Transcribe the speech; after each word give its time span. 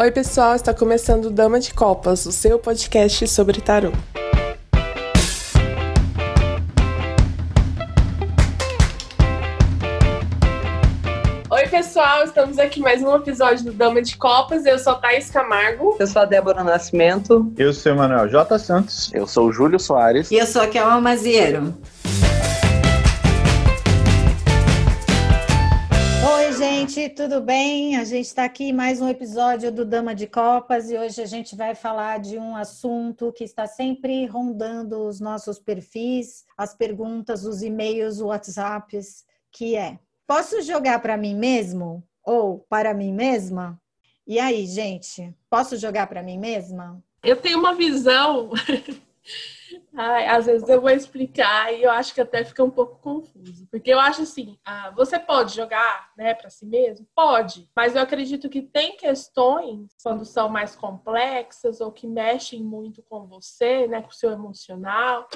Oi, 0.00 0.12
pessoal, 0.12 0.54
está 0.54 0.72
começando 0.72 1.28
Dama 1.28 1.58
de 1.58 1.74
Copas, 1.74 2.24
o 2.24 2.30
seu 2.30 2.56
podcast 2.56 3.26
sobre 3.26 3.60
tarô. 3.60 3.90
Oi, 11.50 11.66
pessoal, 11.66 12.22
estamos 12.22 12.60
aqui 12.60 12.78
mais 12.78 13.02
um 13.02 13.12
episódio 13.16 13.64
do 13.64 13.72
Dama 13.72 14.00
de 14.00 14.16
Copas. 14.16 14.64
Eu 14.66 14.78
sou 14.78 14.92
a 14.92 14.96
Thaís 14.96 15.32
Camargo. 15.32 15.96
Eu 15.98 16.06
sou 16.06 16.22
a 16.22 16.24
Débora 16.24 16.62
Nascimento. 16.62 17.52
Eu 17.58 17.72
sou 17.72 17.90
o 17.90 17.94
Emanuel 17.96 18.28
J. 18.28 18.56
Santos. 18.56 19.10
Eu 19.12 19.26
sou 19.26 19.48
o 19.48 19.52
Júlio 19.52 19.80
Soares. 19.80 20.30
E 20.30 20.36
eu 20.36 20.46
sou 20.46 20.62
a 20.62 20.68
Kelma 20.68 21.00
Maziero. 21.00 21.74
Gente, 26.98 27.14
tudo 27.14 27.40
bem? 27.40 27.96
A 27.96 28.02
gente 28.02 28.26
está 28.26 28.44
aqui 28.44 28.72
mais 28.72 29.00
um 29.00 29.08
episódio 29.08 29.70
do 29.70 29.84
Dama 29.84 30.16
de 30.16 30.26
Copas 30.26 30.90
e 30.90 30.98
hoje 30.98 31.22
a 31.22 31.26
gente 31.26 31.54
vai 31.54 31.72
falar 31.72 32.18
de 32.18 32.36
um 32.36 32.56
assunto 32.56 33.32
que 33.32 33.44
está 33.44 33.68
sempre 33.68 34.26
rondando 34.26 35.06
os 35.06 35.20
nossos 35.20 35.60
perfis, 35.60 36.44
as 36.56 36.74
perguntas, 36.74 37.44
os 37.44 37.62
e-mails, 37.62 38.16
os 38.16 38.22
WhatsApps, 38.22 39.24
que 39.52 39.76
é: 39.76 39.96
posso 40.26 40.60
jogar 40.62 41.00
para 41.00 41.16
mim 41.16 41.36
mesmo 41.36 42.02
ou 42.24 42.66
para 42.68 42.92
mim 42.92 43.12
mesma? 43.12 43.80
E 44.26 44.40
aí, 44.40 44.66
gente, 44.66 45.32
posso 45.48 45.76
jogar 45.76 46.08
para 46.08 46.20
mim 46.20 46.36
mesma? 46.36 47.00
Eu 47.22 47.36
tenho 47.36 47.60
uma 47.60 47.76
visão 47.76 48.50
Ai, 50.00 50.28
às 50.28 50.46
vezes 50.46 50.68
eu 50.68 50.80
vou 50.80 50.90
explicar 50.90 51.74
e 51.74 51.82
eu 51.82 51.90
acho 51.90 52.14
que 52.14 52.20
até 52.20 52.44
fica 52.44 52.62
um 52.62 52.70
pouco 52.70 53.00
confuso. 53.00 53.66
Porque 53.68 53.92
eu 53.92 53.98
acho 53.98 54.22
assim, 54.22 54.56
ah, 54.64 54.92
você 54.92 55.18
pode 55.18 55.56
jogar 55.56 56.12
né, 56.16 56.34
para 56.34 56.48
si 56.48 56.64
mesmo? 56.64 57.04
Pode. 57.16 57.68
Mas 57.74 57.96
eu 57.96 58.02
acredito 58.02 58.48
que 58.48 58.62
tem 58.62 58.96
questões, 58.96 59.88
quando 60.00 60.24
são 60.24 60.48
mais 60.48 60.76
complexas 60.76 61.80
ou 61.80 61.90
que 61.90 62.06
mexem 62.06 62.62
muito 62.62 63.02
com 63.02 63.26
você, 63.26 63.88
né, 63.88 64.00
com 64.00 64.10
o 64.10 64.14
seu 64.14 64.30
emocional, 64.30 65.28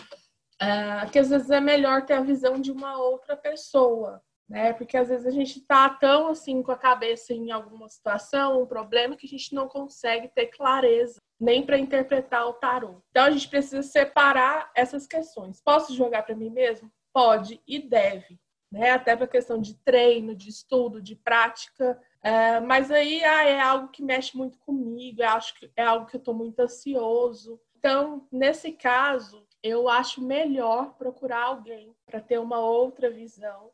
ah, 0.61 1.09
que 1.11 1.19
às 1.19 1.31
vezes 1.31 1.51
é 1.51 1.61
melhor 1.61 2.07
ter 2.07 2.15
a 2.15 2.21
visão 2.21 2.61
de 2.61 2.71
uma 2.71 2.97
outra 2.97 3.37
pessoa. 3.37 4.23
Né? 4.53 4.75
Porque 4.75 4.99
às 4.99 5.09
vezes 5.09 5.27
a 5.27 5.31
gente 5.31 5.63
tá 5.63 5.89
tão 5.89 6.27
assim 6.29 6.63
com 6.63 6.71
a 6.71 6.77
cabeça 6.77 7.33
em 7.33 7.51
alguma 7.51 7.89
situação, 7.89 8.63
um 8.63 8.67
problema, 8.67 9.17
que 9.17 9.27
a 9.27 9.29
gente 9.29 9.55
não 9.55 9.67
consegue 9.67 10.29
ter 10.29 10.49
clareza 10.49 11.17
nem 11.41 11.65
para 11.65 11.79
interpretar 11.79 12.47
o 12.47 12.53
tarô. 12.53 13.03
Então 13.09 13.25
a 13.25 13.31
gente 13.31 13.49
precisa 13.49 13.83
separar 13.83 14.71
essas 14.77 15.07
questões. 15.07 15.59
Posso 15.63 15.95
jogar 15.95 16.23
para 16.25 16.37
mim 16.37 16.51
mesmo? 16.51 16.93
Pode 17.15 17.63
e 17.67 17.79
deve, 17.79 18.39
né? 18.71 18.91
Até 18.91 19.17
para 19.17 19.27
questão 19.27 19.59
de 19.59 19.75
treino, 19.79 20.37
de 20.37 20.51
estudo, 20.51 21.01
de 21.01 21.17
prática. 21.17 21.99
É, 22.23 22.61
mas 22.61 22.91
aí 22.91 23.25
ah, 23.25 23.45
é 23.45 23.59
algo 23.59 23.89
que 23.89 24.03
mexe 24.03 24.37
muito 24.37 24.59
comigo, 24.59 25.23
eu 25.23 25.29
acho 25.31 25.55
que 25.55 25.73
é 25.75 25.83
algo 25.83 26.05
que 26.05 26.17
eu 26.17 26.21
estou 26.21 26.35
muito 26.35 26.61
ansioso. 26.61 27.59
Então, 27.79 28.29
nesse 28.31 28.71
caso, 28.71 29.47
eu 29.63 29.89
acho 29.89 30.23
melhor 30.23 30.95
procurar 30.99 31.45
alguém 31.45 31.97
para 32.05 32.21
ter 32.21 32.39
uma 32.39 32.61
outra 32.61 33.11
visão. 33.11 33.72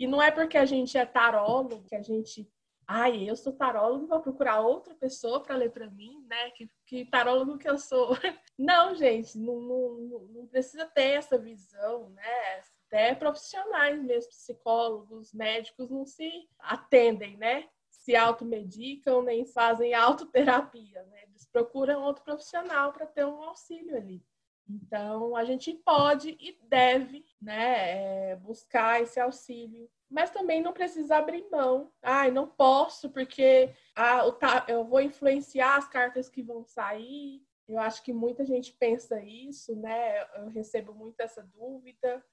E 0.00 0.06
não 0.06 0.20
é 0.20 0.30
porque 0.30 0.56
a 0.58 0.64
gente 0.64 0.98
é 0.98 1.06
tarólogo 1.06 1.84
que 1.84 1.94
a 1.94 2.02
gente 2.02 2.50
ai, 2.92 3.30
eu 3.30 3.36
sou 3.36 3.52
tarólogo, 3.52 4.08
vou 4.08 4.18
procurar 4.18 4.62
outra 4.62 4.92
pessoa 4.96 5.40
para 5.40 5.54
ler 5.54 5.70
para 5.70 5.88
mim, 5.88 6.26
né? 6.26 6.50
Que, 6.50 6.68
que 6.84 7.04
tarólogo 7.04 7.56
que 7.56 7.70
eu 7.70 7.78
sou. 7.78 8.10
Não, 8.58 8.96
gente, 8.96 9.38
não, 9.38 9.58
não, 9.58 10.20
não 10.34 10.46
precisa 10.46 10.84
ter 10.84 11.12
essa 11.12 11.38
visão, 11.38 12.10
né? 12.10 12.62
Até 12.86 13.14
profissionais 13.14 14.02
mesmo, 14.02 14.28
psicólogos, 14.30 15.32
médicos, 15.32 15.88
não 15.88 16.04
se 16.04 16.46
atendem, 16.58 17.38
né? 17.38 17.68
Se 17.88 18.14
automedicam, 18.14 19.22
nem 19.22 19.46
fazem 19.46 19.94
autoterapia, 19.94 21.02
né? 21.04 21.22
Eles 21.28 21.46
procuram 21.46 22.02
outro 22.02 22.22
profissional 22.22 22.92
para 22.92 23.06
ter 23.06 23.24
um 23.24 23.42
auxílio 23.44 23.96
ali. 23.96 24.22
Então, 24.70 25.34
a 25.34 25.44
gente 25.44 25.72
pode 25.74 26.36
e 26.40 26.58
deve 26.68 27.24
né, 27.40 28.30
é, 28.32 28.36
buscar 28.36 29.02
esse 29.02 29.18
auxílio 29.18 29.88
mas 30.10 30.30
também 30.30 30.60
não 30.60 30.72
precisa 30.72 31.16
abrir 31.16 31.48
mão. 31.52 31.92
Ai, 32.02 32.32
não 32.32 32.48
posso 32.48 33.08
porque 33.10 33.72
ah, 33.94 34.22
eu 34.66 34.84
vou 34.84 35.00
influenciar 35.00 35.76
as 35.76 35.88
cartas 35.88 36.28
que 36.28 36.42
vão 36.42 36.64
sair. 36.64 37.40
Eu 37.68 37.78
acho 37.78 38.02
que 38.02 38.12
muita 38.12 38.44
gente 38.44 38.72
pensa 38.72 39.22
isso, 39.22 39.76
né? 39.76 40.20
Eu 40.34 40.48
recebo 40.48 40.92
muito 40.92 41.20
essa 41.20 41.44
dúvida. 41.44 42.24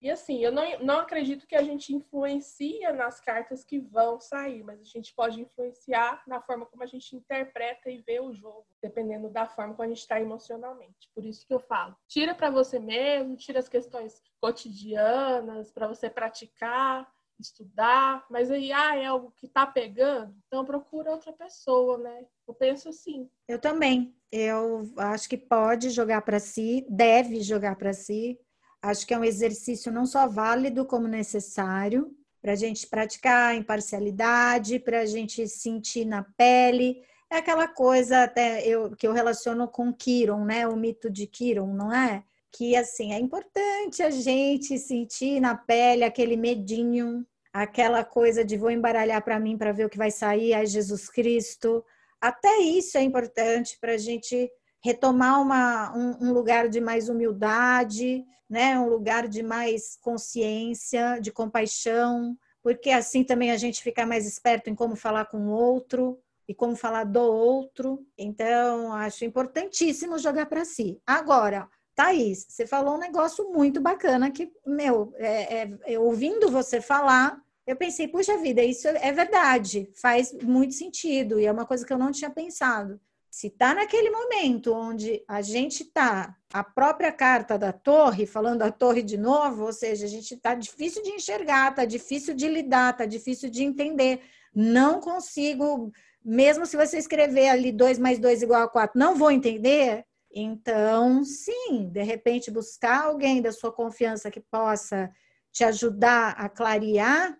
E 0.00 0.10
assim, 0.10 0.44
eu 0.44 0.52
não, 0.52 0.62
não 0.80 0.98
acredito 1.00 1.46
que 1.46 1.56
a 1.56 1.62
gente 1.62 1.94
influencia 1.94 2.92
nas 2.92 3.20
cartas 3.20 3.64
que 3.64 3.78
vão 3.78 4.20
sair, 4.20 4.62
mas 4.62 4.80
a 4.80 4.84
gente 4.84 5.14
pode 5.14 5.40
influenciar 5.40 6.22
na 6.26 6.40
forma 6.40 6.66
como 6.66 6.82
a 6.82 6.86
gente 6.86 7.16
interpreta 7.16 7.90
e 7.90 8.02
vê 8.02 8.20
o 8.20 8.32
jogo, 8.32 8.66
dependendo 8.82 9.30
da 9.30 9.46
forma 9.46 9.74
como 9.74 9.84
a 9.84 9.88
gente 9.88 10.00
está 10.00 10.20
emocionalmente. 10.20 11.10
Por 11.14 11.24
isso 11.24 11.46
que 11.46 11.54
eu 11.54 11.60
falo, 11.60 11.96
tira 12.06 12.34
para 12.34 12.50
você 12.50 12.78
mesmo, 12.78 13.36
tira 13.36 13.58
as 13.58 13.68
questões 13.68 14.20
cotidianas 14.40 15.72
para 15.72 15.88
você 15.88 16.10
praticar, 16.10 17.10
estudar, 17.38 18.24
mas 18.30 18.50
aí 18.50 18.72
ah, 18.72 18.96
é 18.96 19.06
algo 19.06 19.32
que 19.32 19.46
está 19.46 19.66
pegando, 19.66 20.34
então 20.46 20.64
procura 20.64 21.10
outra 21.10 21.32
pessoa, 21.32 21.98
né? 21.98 22.26
Eu 22.46 22.54
penso 22.54 22.88
assim. 22.88 23.30
Eu 23.48 23.60
também. 23.60 24.14
Eu 24.32 24.90
acho 24.96 25.28
que 25.28 25.36
pode 25.36 25.90
jogar 25.90 26.22
para 26.22 26.38
si, 26.38 26.86
deve 26.88 27.40
jogar 27.40 27.76
para 27.76 27.92
si, 27.92 28.38
Acho 28.82 29.06
que 29.06 29.14
é 29.14 29.18
um 29.18 29.24
exercício 29.24 29.90
não 29.90 30.06
só 30.06 30.28
válido, 30.28 30.84
como 30.84 31.08
necessário, 31.08 32.10
para 32.40 32.52
a 32.52 32.56
gente 32.56 32.86
praticar 32.86 33.56
imparcialidade, 33.56 34.78
para 34.78 35.00
a 35.00 35.06
gente 35.06 35.48
sentir 35.48 36.04
na 36.04 36.24
pele. 36.36 37.02
É 37.30 37.38
aquela 37.38 37.66
coisa 37.66 38.22
até 38.22 38.64
eu, 38.66 38.94
que 38.94 39.06
eu 39.06 39.12
relaciono 39.12 39.66
com 39.66 39.92
Kiron, 39.92 40.44
né? 40.44 40.66
O 40.68 40.76
mito 40.76 41.10
de 41.10 41.26
Kiron, 41.26 41.74
não 41.74 41.92
é? 41.92 42.22
Que 42.52 42.76
assim 42.76 43.12
é 43.12 43.18
importante 43.18 44.02
a 44.02 44.10
gente 44.10 44.78
sentir 44.78 45.40
na 45.40 45.56
pele 45.56 46.04
aquele 46.04 46.36
medinho, 46.36 47.26
aquela 47.52 48.04
coisa 48.04 48.44
de 48.44 48.56
vou 48.56 48.70
embaralhar 48.70 49.22
para 49.24 49.40
mim 49.40 49.58
para 49.58 49.72
ver 49.72 49.86
o 49.86 49.90
que 49.90 49.98
vai 49.98 50.10
sair, 50.10 50.54
ai 50.54 50.66
Jesus 50.66 51.08
Cristo. 51.08 51.84
Até 52.20 52.58
isso 52.58 52.96
é 52.96 53.02
importante 53.02 53.76
para 53.80 53.92
a 53.92 53.98
gente 53.98 54.50
retomar 54.82 55.40
uma, 55.42 55.96
um, 55.96 56.28
um, 56.28 56.32
lugar 56.32 56.68
de 56.68 56.80
mais 56.80 57.08
humildade, 57.08 58.24
né? 58.48 58.78
um 58.78 58.88
lugar 58.88 59.28
de 59.28 59.42
mais 59.42 59.96
consciência, 60.00 61.18
de 61.20 61.30
compaixão, 61.32 62.36
porque 62.62 62.90
assim 62.90 63.22
também 63.22 63.50
a 63.50 63.56
gente 63.56 63.82
fica 63.82 64.04
mais 64.04 64.26
esperto 64.26 64.68
em 64.68 64.74
como 64.74 64.96
falar 64.96 65.26
com 65.26 65.38
o 65.38 65.50
outro 65.50 66.18
e 66.48 66.54
como 66.54 66.76
falar 66.76 67.04
do 67.04 67.20
outro. 67.20 68.04
Então, 68.16 68.92
acho 68.92 69.24
importantíssimo 69.24 70.18
jogar 70.18 70.46
para 70.46 70.64
si. 70.64 71.00
Agora, 71.06 71.68
Thaís, 71.94 72.46
você 72.48 72.66
falou 72.66 72.96
um 72.96 73.00
negócio 73.00 73.50
muito 73.50 73.80
bacana 73.80 74.30
que, 74.30 74.52
meu, 74.66 75.12
é, 75.16 75.68
é, 75.86 75.98
ouvindo 75.98 76.50
você 76.50 76.80
falar, 76.80 77.40
eu 77.66 77.74
pensei, 77.74 78.06
puxa 78.06 78.36
vida, 78.36 78.62
isso 78.62 78.86
é 78.86 79.10
verdade, 79.12 79.90
faz 79.94 80.32
muito 80.32 80.74
sentido, 80.74 81.40
e 81.40 81.46
é 81.46 81.50
uma 81.52 81.66
coisa 81.66 81.86
que 81.86 81.92
eu 81.92 81.98
não 81.98 82.12
tinha 82.12 82.30
pensado. 82.30 83.00
Se 83.36 83.48
está 83.48 83.74
naquele 83.74 84.08
momento 84.08 84.72
onde 84.72 85.22
a 85.28 85.42
gente 85.42 85.82
está, 85.82 86.34
a 86.50 86.64
própria 86.64 87.12
carta 87.12 87.58
da 87.58 87.70
torre, 87.70 88.24
falando 88.24 88.60
da 88.60 88.72
torre 88.72 89.02
de 89.02 89.18
novo, 89.18 89.66
ou 89.66 89.74
seja, 89.74 90.06
a 90.06 90.08
gente 90.08 90.32
está 90.32 90.54
difícil 90.54 91.02
de 91.02 91.10
enxergar, 91.10 91.68
está 91.68 91.84
difícil 91.84 92.32
de 92.32 92.48
lidar, 92.48 92.92
está 92.92 93.04
difícil 93.04 93.50
de 93.50 93.62
entender, 93.62 94.22
não 94.54 95.02
consigo, 95.02 95.92
mesmo 96.24 96.64
se 96.64 96.78
você 96.78 96.96
escrever 96.96 97.48
ali 97.48 97.72
2 97.72 97.98
mais 97.98 98.18
2 98.18 98.40
igual 98.40 98.62
a 98.62 98.68
4, 98.70 98.98
não 98.98 99.14
vou 99.14 99.30
entender. 99.30 100.06
Então, 100.32 101.22
sim, 101.22 101.90
de 101.92 102.02
repente 102.02 102.50
buscar 102.50 103.04
alguém 103.04 103.42
da 103.42 103.52
sua 103.52 103.70
confiança 103.70 104.30
que 104.30 104.40
possa 104.40 105.10
te 105.52 105.62
ajudar 105.62 106.30
a 106.38 106.48
clarear 106.48 107.38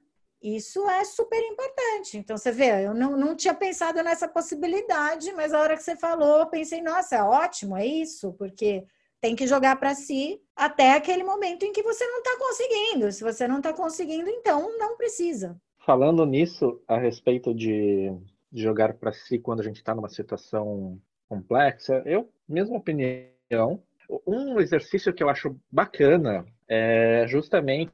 isso 0.55 0.89
é 0.89 1.05
super 1.05 1.41
importante. 1.41 2.19
Então, 2.19 2.37
você 2.37 2.53
vê, 2.53 2.87
eu 2.87 2.95
não, 2.95 3.17
não 3.17 3.35
tinha 3.35 3.55
pensado 3.55 4.03
nessa 4.03 4.29
possibilidade, 4.29 5.33
mas 5.33 5.53
a 5.53 5.61
hora 5.61 5.77
que 5.77 5.83
você 5.83 5.97
falou, 5.97 6.41
eu 6.41 6.47
pensei, 6.47 6.81
nossa, 6.81 7.17
é 7.17 7.23
ótimo, 7.23 7.77
é 7.77 7.85
isso, 7.85 8.33
porque 8.35 8.85
tem 9.21 9.35
que 9.35 9.47
jogar 9.47 9.77
para 9.77 9.95
si 9.95 10.41
até 10.55 10.93
aquele 10.93 11.25
momento 11.25 11.65
em 11.65 11.73
que 11.73 11.83
você 11.83 12.07
não 12.07 12.19
está 12.19 12.39
conseguindo. 12.39 13.11
Se 13.11 13.25
você 13.25 13.49
não 13.49 13.59
está 13.59 13.73
conseguindo, 13.73 14.29
então 14.31 14.79
não 14.79 14.97
precisa. 14.97 15.61
Falando 15.85 16.25
nisso, 16.25 16.81
a 16.87 16.97
respeito 16.97 17.55
de, 17.55 18.13
de 18.53 18.63
jogar 18.63 18.95
para 18.95 19.13
si 19.13 19.39
quando 19.39 19.61
a 19.61 19.65
gente 19.65 19.77
está 19.77 19.95
numa 19.95 20.09
situação 20.09 21.01
complexa, 21.29 22.03
eu, 22.07 22.29
mesma 22.49 22.77
opinião, 22.77 23.83
um 24.27 24.61
exercício 24.61 25.13
que 25.13 25.23
eu 25.23 25.29
acho 25.29 25.59
bacana 25.71 26.47
é 26.69 27.25
justamente 27.27 27.93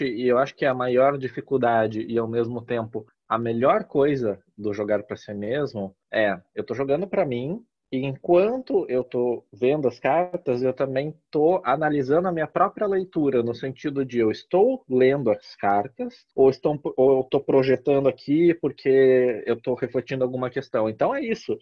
e 0.00 0.26
eu 0.26 0.38
acho 0.38 0.54
que 0.54 0.64
a 0.64 0.74
maior 0.74 1.18
dificuldade 1.18 2.00
e 2.00 2.18
ao 2.18 2.26
mesmo 2.26 2.62
tempo 2.62 3.06
a 3.28 3.38
melhor 3.38 3.84
coisa 3.84 4.42
do 4.56 4.72
jogar 4.72 5.02
para 5.02 5.16
si 5.16 5.32
mesmo 5.34 5.94
é 6.12 6.32
eu 6.54 6.62
estou 6.62 6.76
jogando 6.76 7.06
para 7.06 7.26
mim 7.26 7.64
enquanto 7.92 8.86
eu 8.88 9.02
estou 9.02 9.46
vendo 9.52 9.86
as 9.86 10.00
cartas, 10.00 10.62
eu 10.62 10.72
também 10.72 11.10
estou 11.10 11.60
analisando 11.62 12.26
a 12.26 12.32
minha 12.32 12.46
própria 12.46 12.86
leitura, 12.86 13.42
no 13.42 13.54
sentido 13.54 14.02
de 14.04 14.18
eu 14.18 14.30
estou 14.30 14.82
lendo 14.88 15.30
as 15.30 15.54
cartas, 15.56 16.24
ou 16.34 16.48
estou 16.48 16.80
ou 16.96 17.20
estou 17.20 17.40
projetando 17.40 18.08
aqui 18.08 18.54
porque 18.54 19.42
eu 19.46 19.54
estou 19.56 19.74
refletindo 19.74 20.24
alguma 20.24 20.48
questão. 20.48 20.88
Então 20.88 21.14
é 21.14 21.20
isso. 21.20 21.58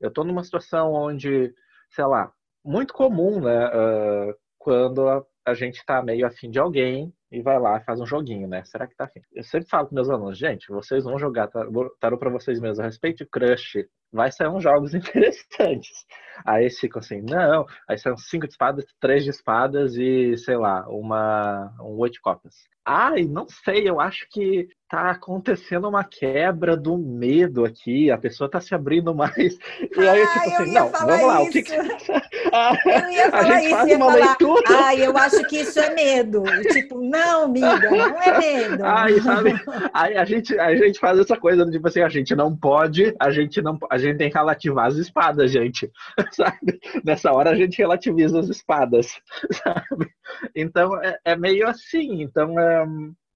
Eu 0.00 0.08
estou 0.08 0.24
numa 0.24 0.44
situação 0.44 0.92
onde, 0.92 1.52
sei 1.90 2.04
lá, 2.04 2.32
muito 2.64 2.94
comum, 2.94 3.40
né? 3.40 3.66
Uh, 3.68 4.34
quando 4.58 5.08
a, 5.08 5.24
a 5.44 5.54
gente 5.54 5.78
está 5.78 6.00
meio 6.00 6.26
afim 6.26 6.48
de 6.48 6.60
alguém 6.60 7.12
e 7.32 7.40
vai 7.40 7.58
lá 7.58 7.80
faz 7.80 7.98
um 7.98 8.06
joguinho, 8.06 8.46
né? 8.46 8.62
Será 8.64 8.86
que 8.86 8.94
tá 8.94 9.04
afim? 9.04 9.20
Eu 9.32 9.42
sempre 9.42 9.68
falo 9.68 9.88
com 9.88 9.94
meus 9.94 10.10
alunos, 10.10 10.36
gente, 10.36 10.68
vocês 10.68 11.02
vão 11.04 11.18
jogar 11.18 11.48
tarô 11.98 12.18
para 12.18 12.30
vocês 12.30 12.60
mesmos 12.60 12.78
a 12.78 12.84
respeito 12.84 13.24
de 13.24 13.26
crush, 13.30 13.88
vai 14.12 14.30
sair 14.30 14.48
uns 14.48 14.62
jogos 14.62 14.92
interessantes. 14.94 16.04
Aí 16.44 16.64
eles 16.64 16.78
ficam 16.78 17.00
assim, 17.00 17.22
não, 17.22 17.64
aí 17.88 17.96
são 17.96 18.16
cinco 18.18 18.46
de 18.46 18.52
espadas, 18.52 18.84
três 19.00 19.24
de 19.24 19.30
espadas 19.30 19.96
e, 19.96 20.36
sei 20.36 20.56
lá, 20.56 20.86
uma, 20.88 21.74
um 21.80 21.96
oito 21.98 22.20
copas. 22.22 22.54
Ai, 22.84 23.24
não 23.24 23.46
sei, 23.48 23.88
eu 23.88 24.00
acho 24.00 24.26
que 24.30 24.68
tá 24.92 25.10
acontecendo 25.10 25.88
uma 25.88 26.04
quebra 26.04 26.76
do 26.76 26.98
medo 26.98 27.64
aqui, 27.64 28.10
a 28.10 28.18
pessoa 28.18 28.50
tá 28.50 28.60
se 28.60 28.74
abrindo 28.74 29.14
mais. 29.16 29.56
E 29.96 30.00
aí 30.06 30.20
eu 30.20 30.26
tipo 30.26 30.38
assim, 30.38 30.72
não, 30.72 30.88
vamos 30.90 31.26
lá, 31.26 31.40
isso. 31.40 31.48
o 31.48 31.52
que, 31.52 31.62
que... 31.62 31.72
Eu 32.52 33.10
ia 33.10 33.30
falar 33.30 33.40
a 33.40 33.60
gente 33.60 33.66
isso, 33.66 33.76
faz 33.76 33.88
ia 33.88 33.96
uma 33.96 34.12
falar, 34.12 34.26
leitura. 34.26 34.62
ai, 34.68 35.06
eu 35.06 35.16
acho 35.16 35.44
que 35.44 35.56
isso 35.60 35.80
é 35.80 35.94
medo. 35.94 36.42
E, 36.46 36.68
tipo, 36.68 37.00
não, 37.00 37.44
amiga, 37.44 37.90
não 37.90 38.22
é 38.22 38.38
medo. 38.38 38.84
Ai, 38.84 39.18
sabe? 39.20 39.54
Aí 39.94 40.16
a 40.18 40.24
gente, 40.26 40.58
a 40.58 40.76
gente 40.76 40.98
faz 40.98 41.18
essa 41.18 41.34
coisa, 41.34 41.64
tipo 41.70 41.88
assim, 41.88 42.02
a 42.02 42.10
gente 42.10 42.34
não 42.34 42.54
pode, 42.54 43.14
a 43.18 43.30
gente 43.30 43.62
não, 43.62 43.78
a 43.90 43.96
gente 43.96 44.18
tem 44.18 44.30
que 44.30 44.36
relativar 44.36 44.86
as 44.86 44.96
espadas, 44.96 45.50
gente. 45.50 45.90
Sabe? 46.32 46.78
Nessa 47.02 47.32
hora 47.32 47.50
a 47.50 47.54
gente 47.54 47.78
relativiza 47.78 48.38
as 48.38 48.48
espadas, 48.50 49.18
sabe? 49.64 50.10
Então 50.54 51.02
é, 51.02 51.18
é 51.24 51.36
meio 51.36 51.66
assim, 51.68 52.22
então 52.22 52.58
é, 52.58 52.86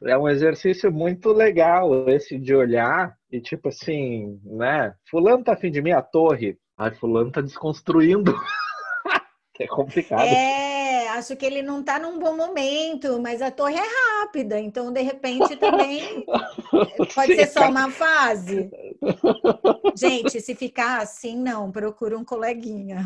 é 0.05 0.19
um 0.19 0.29
exercício 0.29 0.93
muito 0.93 1.33
legal 1.33 2.09
esse 2.09 2.39
de 2.39 2.55
olhar 2.55 3.15
e 3.31 3.41
tipo 3.41 3.69
assim, 3.69 4.41
né? 4.45 4.95
Fulano 5.11 5.45
tá 5.45 5.53
afim 5.53 5.71
de 5.71 5.81
mim, 5.81 5.93
a 5.93 6.03
torre. 6.03 6.59
Ai, 6.79 6.95
fulano 6.95 7.31
tá 7.31 7.41
desconstruindo. 7.41 8.35
é 9.59 9.67
complicado. 9.67 10.23
É, 10.23 10.76
acho 11.17 11.37
que 11.37 11.45
ele 11.45 11.63
não 11.63 11.83
tá 11.83 11.99
num 11.99 12.19
bom 12.19 12.37
momento, 12.37 13.21
mas 13.21 13.43
a 13.43 13.51
torre 13.51 13.77
é 13.77 14.21
rápida, 14.21 14.59
então 14.59 14.93
de 14.93 15.03
repente 15.03 15.57
também 15.57 16.25
pode 17.15 17.33
Sim, 17.33 17.37
ser 17.37 17.47
só 17.47 17.69
uma 17.69 17.91
fase. 17.91 18.71
Gente, 19.97 20.41
se 20.41 20.55
ficar 20.55 21.01
assim, 21.01 21.39
não, 21.39 21.73
procura 21.73 22.19
um 22.19 22.25
coleguinha. 22.25 22.99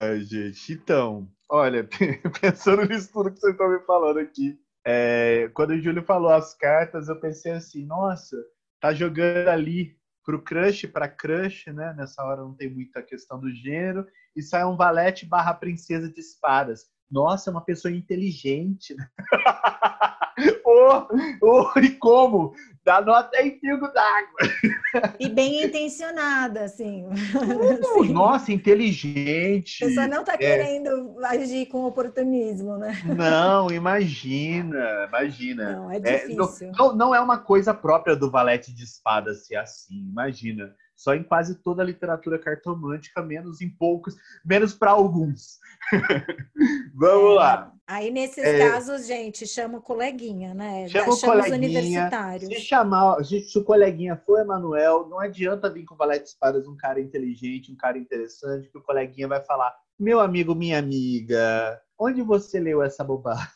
Ai, 0.00 0.20
gente, 0.20 0.74
então, 0.74 1.26
olha, 1.48 1.88
pensando 2.40 2.84
nisso 2.84 3.10
tudo 3.10 3.32
que 3.32 3.40
vocês 3.40 3.52
estão 3.52 3.70
me 3.70 3.78
falando 3.80 4.18
aqui, 4.18 4.58
é, 4.86 5.50
quando 5.54 5.70
o 5.70 5.80
Júlio 5.80 6.02
falou 6.04 6.30
as 6.30 6.54
cartas, 6.54 7.08
eu 7.08 7.18
pensei 7.18 7.52
assim, 7.52 7.86
nossa, 7.86 8.36
tá 8.80 8.92
jogando 8.92 9.48
ali 9.48 9.96
pro 10.22 10.42
crush, 10.42 10.86
pra 10.88 11.08
crush, 11.08 11.72
né? 11.72 11.94
Nessa 11.96 12.22
hora 12.22 12.42
não 12.42 12.54
tem 12.54 12.68
muita 12.68 13.02
questão 13.02 13.40
do 13.40 13.50
gênero, 13.50 14.06
e 14.34 14.42
sai 14.42 14.64
um 14.64 14.76
valete 14.76 15.24
barra 15.24 15.54
princesa 15.54 16.12
de 16.12 16.20
espadas. 16.20 16.84
Nossa, 17.10 17.50
é 17.50 17.52
uma 17.52 17.60
pessoa 17.64 17.92
inteligente, 17.92 18.94
oh, 20.64 21.06
oh, 21.42 21.78
e 21.78 21.90
como? 21.90 22.52
Dá 22.84 23.00
nota 23.00 23.40
em 23.42 23.58
pingo 23.58 23.88
d'água. 23.88 25.12
E 25.18 25.28
bem 25.28 25.64
intencionada, 25.64 26.64
assim. 26.64 27.04
Uh, 27.06 28.04
Sim. 28.06 28.12
nossa, 28.12 28.52
A 28.52 28.54
inteligente. 28.54 29.80
pessoa 29.84 30.06
não 30.06 30.22
tá 30.22 30.34
É. 30.34 30.36
querendo 30.36 31.16
agir 31.24 31.66
com 31.66 31.84
oportunismo, 31.84 32.76
né? 32.78 32.92
Não, 33.04 33.70
imagina, 33.72 35.06
imagina. 35.08 35.72
Não, 35.72 35.90
é 35.90 35.96
É, 35.96 36.28
não, 36.28 36.46
difícil. 36.46 36.72
não, 36.78 36.94
não 36.96 37.14
é 37.14 37.20
uma 37.20 37.38
coisa 37.38 37.74
própria 37.74 38.14
do 38.14 38.30
valete 38.30 38.72
de 38.72 38.84
espadas 38.84 39.46
ser 39.46 39.56
assim, 39.56 39.96
imagina. 40.08 40.72
Só 40.96 41.14
em 41.14 41.22
quase 41.22 41.56
toda 41.56 41.82
a 41.82 41.84
literatura 41.84 42.38
cartomântica, 42.38 43.20
menos 43.22 43.60
em 43.60 43.68
poucos, 43.68 44.16
menos 44.44 44.72
para 44.72 44.92
alguns. 44.92 45.58
Vamos 46.94 47.36
lá. 47.36 47.72
Aí, 47.86 48.10
nesses 48.10 48.42
É. 48.42 48.58
casos, 48.70 49.06
gente, 49.06 49.46
chama 49.46 49.78
o 49.78 49.82
coleguinha, 49.82 50.54
né? 50.54 50.88
Chama 50.88 51.10
o 51.12 51.16
Chama 51.16 51.34
os 51.36 51.44
coleguinha. 51.44 51.56
universitários. 51.56 52.48
Se 52.48 52.60
chamar, 52.60 53.22
se 53.24 53.58
o 53.58 53.62
coleguinha 53.62 54.16
for 54.16 54.40
Emanuel, 54.40 55.06
não 55.08 55.20
adianta 55.20 55.70
vir 55.70 55.84
com 55.84 55.94
o 55.94 55.98
valete 55.98 56.24
de 56.24 56.30
espadas 56.30 56.66
um 56.66 56.76
cara 56.76 57.00
inteligente, 57.00 57.70
um 57.70 57.76
cara 57.76 57.96
interessante, 57.98 58.68
que 58.68 58.78
o 58.78 58.82
coleguinha 58.82 59.28
vai 59.28 59.40
falar: 59.44 59.72
Meu 59.98 60.20
amigo, 60.20 60.54
minha 60.54 60.78
amiga, 60.78 61.80
onde 61.98 62.20
você 62.20 62.60
leu 62.60 62.82
essa 62.82 63.02
bobagem? 63.02 63.48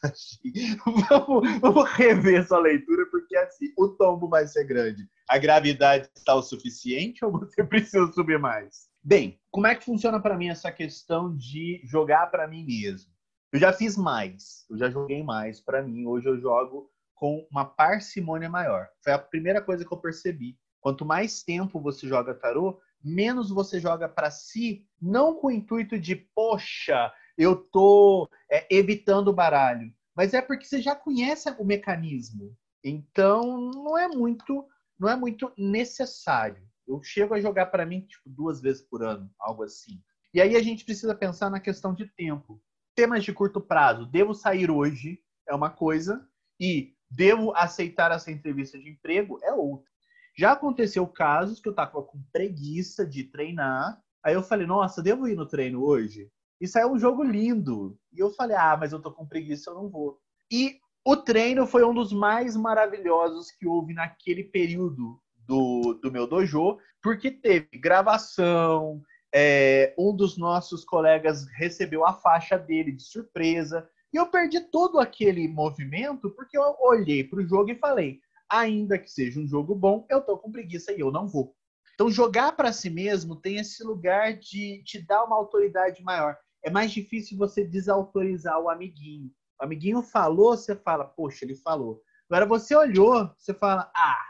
vamos, 1.06 1.60
vamos 1.60 1.90
rever 1.90 2.46
sua 2.48 2.60
leitura, 2.60 3.04
porque 3.10 3.36
assim, 3.36 3.66
o 3.76 3.88
tombo 3.88 4.26
vai 4.26 4.46
ser 4.46 4.64
grande. 4.64 5.06
A 5.28 5.36
gravidade 5.36 6.08
está 6.16 6.34
o 6.34 6.40
suficiente 6.40 7.22
ou 7.22 7.30
você 7.30 7.62
precisa 7.64 8.10
subir 8.12 8.38
mais? 8.38 8.88
Bem, 9.04 9.38
como 9.50 9.66
é 9.66 9.74
que 9.74 9.84
funciona 9.84 10.18
para 10.18 10.34
mim 10.34 10.48
essa 10.48 10.72
questão 10.72 11.36
de 11.36 11.82
jogar 11.84 12.30
para 12.30 12.48
mim 12.48 12.64
mesmo? 12.64 13.12
Eu 13.52 13.60
já 13.60 13.70
fiz 13.70 13.94
mais, 13.98 14.64
eu 14.70 14.78
já 14.78 14.88
joguei 14.88 15.22
mais 15.22 15.60
para 15.60 15.82
mim. 15.82 16.06
Hoje 16.06 16.26
eu 16.26 16.40
jogo 16.40 16.90
com 17.14 17.46
uma 17.50 17.66
parcimônia 17.66 18.48
maior. 18.48 18.88
Foi 19.04 19.12
a 19.12 19.18
primeira 19.18 19.60
coisa 19.60 19.84
que 19.84 19.92
eu 19.92 19.98
percebi. 19.98 20.56
Quanto 20.80 21.04
mais 21.04 21.42
tempo 21.42 21.78
você 21.78 22.08
joga 22.08 22.34
tarô, 22.34 22.80
menos 23.02 23.50
você 23.50 23.80
joga 23.80 24.08
para 24.08 24.30
si, 24.30 24.86
não 25.00 25.34
com 25.34 25.48
o 25.48 25.50
intuito 25.50 25.98
de, 25.98 26.14
poxa, 26.14 27.12
eu 27.36 27.56
tô 27.56 28.28
é, 28.50 28.66
evitando 28.70 29.28
o 29.28 29.32
baralho, 29.32 29.92
mas 30.14 30.34
é 30.34 30.42
porque 30.42 30.66
você 30.66 30.80
já 30.82 30.94
conhece 30.94 31.48
o 31.58 31.64
mecanismo. 31.64 32.56
Então, 32.84 33.70
não 33.70 33.96
é 33.96 34.08
muito, 34.08 34.66
não 34.98 35.08
é 35.08 35.16
muito 35.16 35.52
necessário. 35.56 36.62
Eu 36.86 37.02
chego 37.02 37.34
a 37.34 37.40
jogar 37.40 37.66
para 37.66 37.86
mim 37.86 38.00
tipo 38.02 38.28
duas 38.28 38.60
vezes 38.60 38.82
por 38.82 39.02
ano, 39.02 39.30
algo 39.38 39.62
assim. 39.62 40.02
E 40.34 40.40
aí 40.40 40.56
a 40.56 40.62
gente 40.62 40.84
precisa 40.84 41.14
pensar 41.14 41.50
na 41.50 41.60
questão 41.60 41.94
de 41.94 42.06
tempo. 42.06 42.62
Temas 42.94 43.24
de 43.24 43.32
curto 43.32 43.60
prazo, 43.60 44.06
devo 44.06 44.34
sair 44.34 44.70
hoje 44.70 45.20
é 45.48 45.54
uma 45.54 45.70
coisa 45.70 46.26
e 46.58 46.94
devo 47.10 47.52
aceitar 47.56 48.12
essa 48.12 48.30
entrevista 48.30 48.78
de 48.78 48.90
emprego 48.90 49.38
é 49.42 49.52
outra. 49.52 49.90
Já 50.36 50.52
aconteceu 50.52 51.06
casos 51.06 51.60
que 51.60 51.68
eu 51.68 51.74
tava 51.74 52.02
com 52.02 52.22
preguiça 52.32 53.06
de 53.06 53.24
treinar, 53.24 54.00
aí 54.22 54.34
eu 54.34 54.42
falei, 54.42 54.66
nossa, 54.66 55.02
devo 55.02 55.28
ir 55.28 55.36
no 55.36 55.46
treino 55.46 55.82
hoje? 55.82 56.30
Isso 56.60 56.78
é 56.78 56.86
um 56.86 56.98
jogo 56.98 57.22
lindo. 57.22 57.98
E 58.12 58.20
eu 58.20 58.30
falei, 58.30 58.56
ah, 58.56 58.76
mas 58.78 58.92
eu 58.92 59.00
tô 59.00 59.10
com 59.10 59.26
preguiça, 59.26 59.70
eu 59.70 59.74
não 59.74 59.88
vou. 59.88 60.18
E 60.50 60.78
o 61.04 61.16
treino 61.16 61.66
foi 61.66 61.84
um 61.84 61.94
dos 61.94 62.12
mais 62.12 62.56
maravilhosos 62.56 63.50
que 63.50 63.66
houve 63.66 63.94
naquele 63.94 64.44
período 64.44 65.18
do, 65.46 65.94
do 65.94 66.12
meu 66.12 66.26
dojo, 66.26 66.78
porque 67.02 67.30
teve 67.30 67.78
gravação, 67.78 69.02
é, 69.34 69.94
um 69.98 70.14
dos 70.14 70.36
nossos 70.36 70.84
colegas 70.84 71.46
recebeu 71.56 72.06
a 72.06 72.12
faixa 72.12 72.58
dele 72.58 72.92
de 72.92 73.02
surpresa, 73.02 73.88
e 74.12 74.16
eu 74.16 74.26
perdi 74.26 74.60
todo 74.60 74.98
aquele 74.98 75.46
movimento 75.48 76.30
porque 76.30 76.58
eu 76.58 76.76
olhei 76.80 77.22
para 77.24 77.40
o 77.40 77.46
jogo 77.46 77.70
e 77.70 77.78
falei, 77.78 78.20
ainda 78.50 78.98
que 78.98 79.10
seja 79.10 79.40
um 79.40 79.46
jogo 79.46 79.74
bom, 79.74 80.06
eu 80.10 80.20
tô 80.20 80.36
com 80.36 80.50
preguiça 80.50 80.92
e 80.92 81.00
eu 81.00 81.10
não 81.10 81.26
vou. 81.26 81.54
Então 81.94 82.10
jogar 82.10 82.52
para 82.52 82.72
si 82.72 82.90
mesmo 82.90 83.36
tem 83.36 83.56
esse 83.56 83.84
lugar 83.84 84.38
de 84.38 84.82
te 84.84 85.00
dar 85.00 85.24
uma 85.24 85.36
autoridade 85.36 86.02
maior. 86.02 86.36
É 86.64 86.70
mais 86.70 86.90
difícil 86.90 87.38
você 87.38 87.64
desautorizar 87.64 88.58
o 88.58 88.68
amiguinho. 88.68 89.30
O 89.60 89.64
amiguinho 89.64 90.02
falou, 90.02 90.56
você 90.56 90.74
fala, 90.74 91.04
poxa, 91.04 91.44
ele 91.44 91.54
falou. 91.54 92.02
Agora 92.28 92.46
você 92.46 92.74
olhou, 92.74 93.30
você 93.36 93.52
fala, 93.52 93.90
ah, 93.94 94.24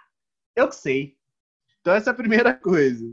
eu 0.56 0.68
que 0.68 0.76
sei. 0.76 1.16
Então 1.80 1.94
essa 1.94 2.10
é 2.10 2.12
a 2.12 2.16
primeira 2.16 2.52
coisa. 2.58 3.04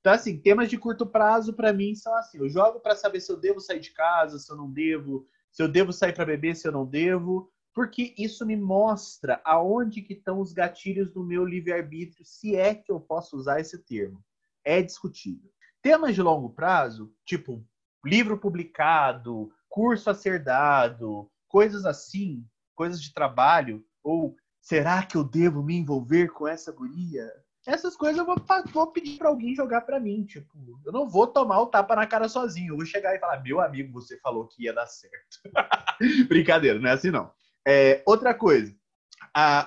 Então 0.00 0.12
assim, 0.12 0.38
temas 0.38 0.68
de 0.68 0.78
curto 0.78 1.06
prazo 1.06 1.54
para 1.54 1.72
mim 1.72 1.94
são 1.94 2.14
assim, 2.16 2.38
eu 2.38 2.48
jogo 2.48 2.80
para 2.80 2.96
saber 2.96 3.20
se 3.20 3.30
eu 3.30 3.36
devo 3.36 3.60
sair 3.60 3.80
de 3.80 3.92
casa, 3.92 4.38
se 4.38 4.50
eu 4.50 4.56
não 4.56 4.70
devo, 4.70 5.26
se 5.50 5.62
eu 5.62 5.68
devo 5.68 5.92
sair 5.92 6.14
para 6.14 6.26
beber, 6.26 6.56
se 6.56 6.66
eu 6.66 6.72
não 6.72 6.84
devo, 6.84 7.51
porque 7.74 8.14
isso 8.18 8.44
me 8.44 8.56
mostra 8.56 9.40
aonde 9.44 10.02
que 10.02 10.12
estão 10.14 10.40
os 10.40 10.52
gatilhos 10.52 11.12
do 11.12 11.24
meu 11.24 11.44
livre-arbítrio, 11.44 12.24
se 12.24 12.54
é 12.54 12.74
que 12.74 12.92
eu 12.92 13.00
posso 13.00 13.36
usar 13.36 13.60
esse 13.60 13.78
termo. 13.78 14.22
É 14.64 14.82
discutível. 14.82 15.50
Temas 15.80 16.14
de 16.14 16.22
longo 16.22 16.50
prazo, 16.50 17.12
tipo 17.24 17.64
livro 18.04 18.38
publicado, 18.38 19.50
curso 19.68 20.10
a 20.10 20.14
ser 20.14 20.42
dado, 20.42 21.30
coisas 21.48 21.86
assim, 21.86 22.44
coisas 22.74 23.00
de 23.00 23.12
trabalho, 23.12 23.84
ou 24.02 24.36
será 24.60 25.04
que 25.04 25.16
eu 25.16 25.24
devo 25.24 25.62
me 25.62 25.76
envolver 25.76 26.28
com 26.28 26.46
essa 26.46 26.72
guria? 26.72 27.30
Essas 27.66 27.96
coisas 27.96 28.18
eu 28.18 28.26
vou, 28.26 28.36
vou 28.72 28.88
pedir 28.88 29.18
para 29.18 29.28
alguém 29.28 29.54
jogar 29.54 29.82
para 29.82 30.00
mim. 30.00 30.24
Tipo, 30.24 30.52
eu 30.84 30.92
não 30.92 31.08
vou 31.08 31.28
tomar 31.28 31.60
o 31.60 31.66
tapa 31.66 31.94
na 31.94 32.06
cara 32.06 32.28
sozinho. 32.28 32.72
Eu 32.72 32.76
vou 32.76 32.84
chegar 32.84 33.14
e 33.14 33.20
falar: 33.20 33.40
meu 33.40 33.60
amigo, 33.60 33.92
você 33.92 34.18
falou 34.18 34.48
que 34.48 34.64
ia 34.64 34.72
dar 34.72 34.86
certo. 34.88 35.38
Brincadeira, 36.28 36.80
não 36.80 36.88
é 36.88 36.92
assim 36.92 37.12
não. 37.12 37.32
É, 37.66 38.02
outra 38.06 38.34
coisa, 38.34 38.74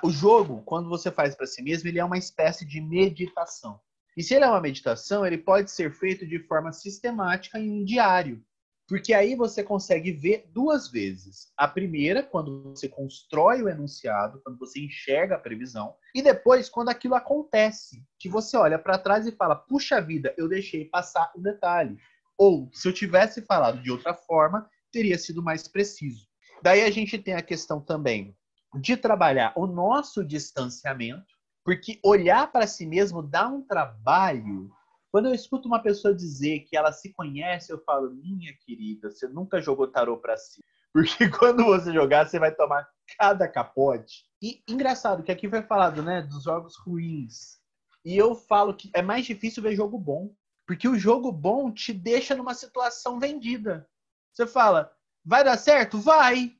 o 0.04 0.10
jogo, 0.12 0.62
quando 0.64 0.90
você 0.90 1.12
faz 1.12 1.36
para 1.36 1.48
si 1.48 1.62
mesmo, 1.62 1.88
ele 1.90 2.00
é 2.00 2.06
uma 2.06 2.18
espécie 2.18 2.66
de 2.66 2.82
meditação. 2.82 3.80
E 4.16 4.24
se 4.24 4.34
ele 4.34 4.46
é 4.46 4.50
uma 4.50 4.62
meditação, 4.62 5.26
ele 5.26 5.38
pode 5.38 5.72
ser 5.72 5.92
feito 5.92 6.26
de 6.26 6.40
forma 6.40 6.72
sistemática 6.72 7.60
em 7.60 7.82
um 7.82 7.84
diário. 7.84 8.44
Porque 8.88 9.14
aí 9.14 9.36
você 9.36 9.64
consegue 9.64 10.12
ver 10.12 10.48
duas 10.54 10.90
vezes. 10.90 11.52
A 11.58 11.68
primeira, 11.68 12.22
quando 12.22 12.62
você 12.64 12.88
constrói 12.88 13.64
o 13.64 13.68
enunciado, 13.68 14.40
quando 14.44 14.60
você 14.60 14.80
enxerga 14.80 15.36
a 15.36 15.40
previsão, 15.40 15.96
e 16.14 16.22
depois, 16.22 16.70
quando 16.70 16.90
aquilo 16.90 17.16
acontece, 17.16 18.04
que 18.20 18.30
você 18.30 18.56
olha 18.56 18.78
para 18.78 19.00
trás 19.00 19.26
e 19.26 19.32
fala: 19.32 19.56
puxa 19.56 20.00
vida, 20.00 20.34
eu 20.38 20.48
deixei 20.48 20.86
passar 20.86 21.32
o 21.36 21.42
detalhe. 21.42 21.98
Ou, 22.38 22.70
se 22.74 22.88
eu 22.88 22.94
tivesse 22.94 23.42
falado 23.42 23.82
de 23.82 23.90
outra 23.90 24.14
forma, 24.14 24.70
teria 24.92 25.18
sido 25.18 25.42
mais 25.42 25.68
preciso. 25.68 26.28
Daí 26.62 26.84
a 26.84 26.92
gente 26.92 27.18
tem 27.18 27.34
a 27.34 27.42
questão 27.42 27.80
também 27.80 28.36
de 28.74 28.98
trabalhar 28.98 29.54
o 29.56 29.66
nosso 29.68 30.24
distanciamento, 30.24 31.34
porque 31.64 32.00
olhar 32.04 32.52
para 32.52 32.68
si 32.68 32.86
mesmo 32.86 33.22
dá 33.22 33.48
um 33.48 33.62
trabalho 33.62 34.70
quando 35.16 35.28
eu 35.30 35.34
escuto 35.34 35.70
uma 35.70 35.82
pessoa 35.82 36.14
dizer 36.14 36.66
que 36.66 36.76
ela 36.76 36.92
se 36.92 37.14
conhece, 37.14 37.72
eu 37.72 37.82
falo, 37.86 38.14
minha 38.14 38.54
querida, 38.66 39.10
você 39.10 39.30
nunca 39.30 39.62
jogou 39.62 39.88
tarô 39.88 40.18
para 40.18 40.36
si. 40.36 40.62
Porque 40.92 41.30
quando 41.32 41.64
você 41.64 41.94
jogar, 41.94 42.28
você 42.28 42.38
vai 42.38 42.54
tomar 42.54 42.86
cada 43.18 43.48
capote. 43.48 44.26
E 44.44 44.62
engraçado 44.68 45.24
que 45.24 45.32
aqui 45.32 45.50
foi 45.50 45.62
falado, 45.62 46.04
né, 46.04 46.22
dos 46.22 46.44
jogos 46.44 46.76
ruins. 46.86 47.62
E 48.04 48.18
eu 48.18 48.36
falo 48.36 48.76
que 48.76 48.92
é 48.94 49.02
mais 49.02 49.26
difícil 49.26 49.64
ver 49.64 49.74
jogo 49.74 49.98
bom. 49.98 50.36
Porque 50.68 50.86
o 50.86 51.00
jogo 51.00 51.32
bom 51.32 51.72
te 51.72 51.94
deixa 51.94 52.36
numa 52.36 52.54
situação 52.54 53.18
vendida. 53.18 53.88
Você 54.34 54.46
fala, 54.46 54.92
vai 55.26 55.44
dar 55.44 55.58
certo? 55.58 56.00
Vai! 56.00 56.56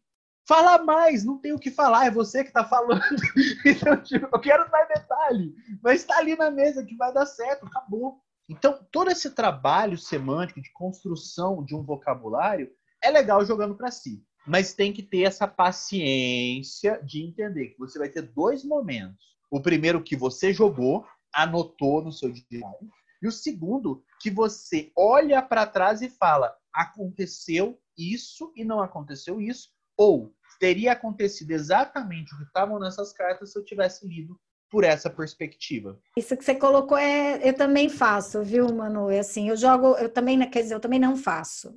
Fala 0.48 0.78
mais, 0.78 1.24
não 1.24 1.40
tem 1.40 1.54
o 1.54 1.60
que 1.60 1.72
falar, 1.72 2.06
é 2.06 2.12
você 2.12 2.44
que 2.44 2.52
tá 2.52 2.64
falando. 2.64 3.02
então, 3.66 4.02
tipo, 4.04 4.28
eu 4.32 4.40
quero 4.40 4.70
mais 4.70 4.88
detalhe, 4.88 5.56
mas 5.82 6.02
está 6.02 6.18
ali 6.18 6.36
na 6.36 6.52
mesa 6.52 6.86
que 6.86 6.96
vai 6.96 7.12
dar 7.12 7.26
certo, 7.26 7.66
acabou. 7.66 8.20
Então, 8.48 8.80
todo 8.92 9.10
esse 9.10 9.32
trabalho 9.32 9.98
semântico 9.98 10.62
de 10.62 10.72
construção 10.72 11.64
de 11.64 11.74
um 11.74 11.84
vocabulário 11.84 12.70
é 13.02 13.10
legal 13.10 13.44
jogando 13.44 13.76
para 13.76 13.90
si, 13.90 14.24
mas 14.46 14.74
tem 14.74 14.94
que 14.94 15.02
ter 15.02 15.24
essa 15.24 15.48
paciência 15.48 17.02
de 17.04 17.24
entender 17.24 17.70
que 17.70 17.80
você 17.80 17.98
vai 17.98 18.10
ter 18.10 18.22
dois 18.22 18.64
momentos. 18.64 19.36
O 19.50 19.60
primeiro 19.60 20.04
que 20.04 20.16
você 20.16 20.54
jogou, 20.54 21.08
anotou 21.34 22.04
no 22.04 22.12
seu 22.12 22.32
diário, 22.32 22.90
e 23.20 23.28
o 23.28 23.32
segundo 23.32 24.04
que 24.22 24.30
você 24.30 24.92
olha 24.96 25.42
para 25.42 25.66
trás 25.66 26.04
e 26.04 26.10
fala: 26.10 26.56
aconteceu 26.72 27.80
isso 27.98 28.52
e 28.56 28.64
não 28.64 28.82
aconteceu 28.82 29.42
isso, 29.42 29.70
ou 29.98 30.34
teria 30.60 30.94
acontecido 30.94 31.52
exatamente 31.52 32.34
o 32.34 32.38
que 32.38 32.44
estavam 32.44 32.80
nessas 32.80 33.14
cartas 33.14 33.52
se 33.52 33.60
eu 33.60 33.64
tivesse 33.64 34.08
lido 34.08 34.40
por 34.70 34.84
essa 34.84 35.10
perspectiva. 35.10 36.00
Isso 36.18 36.36
que 36.36 36.44
você 36.44 36.56
colocou 36.56 36.98
é, 36.98 37.40
eu 37.48 37.54
também 37.54 37.88
faço, 37.88 38.44
viu, 38.44 38.74
Manu? 38.74 39.10
É 39.10 39.20
assim, 39.20 39.50
eu 39.50 39.56
jogo, 39.56 39.96
eu 39.98 40.10
também, 40.10 40.40
quer 40.50 40.64
dizer, 40.64 40.76
eu 40.76 40.80
também 40.80 41.00
não 41.00 41.16
faço. 41.16 41.74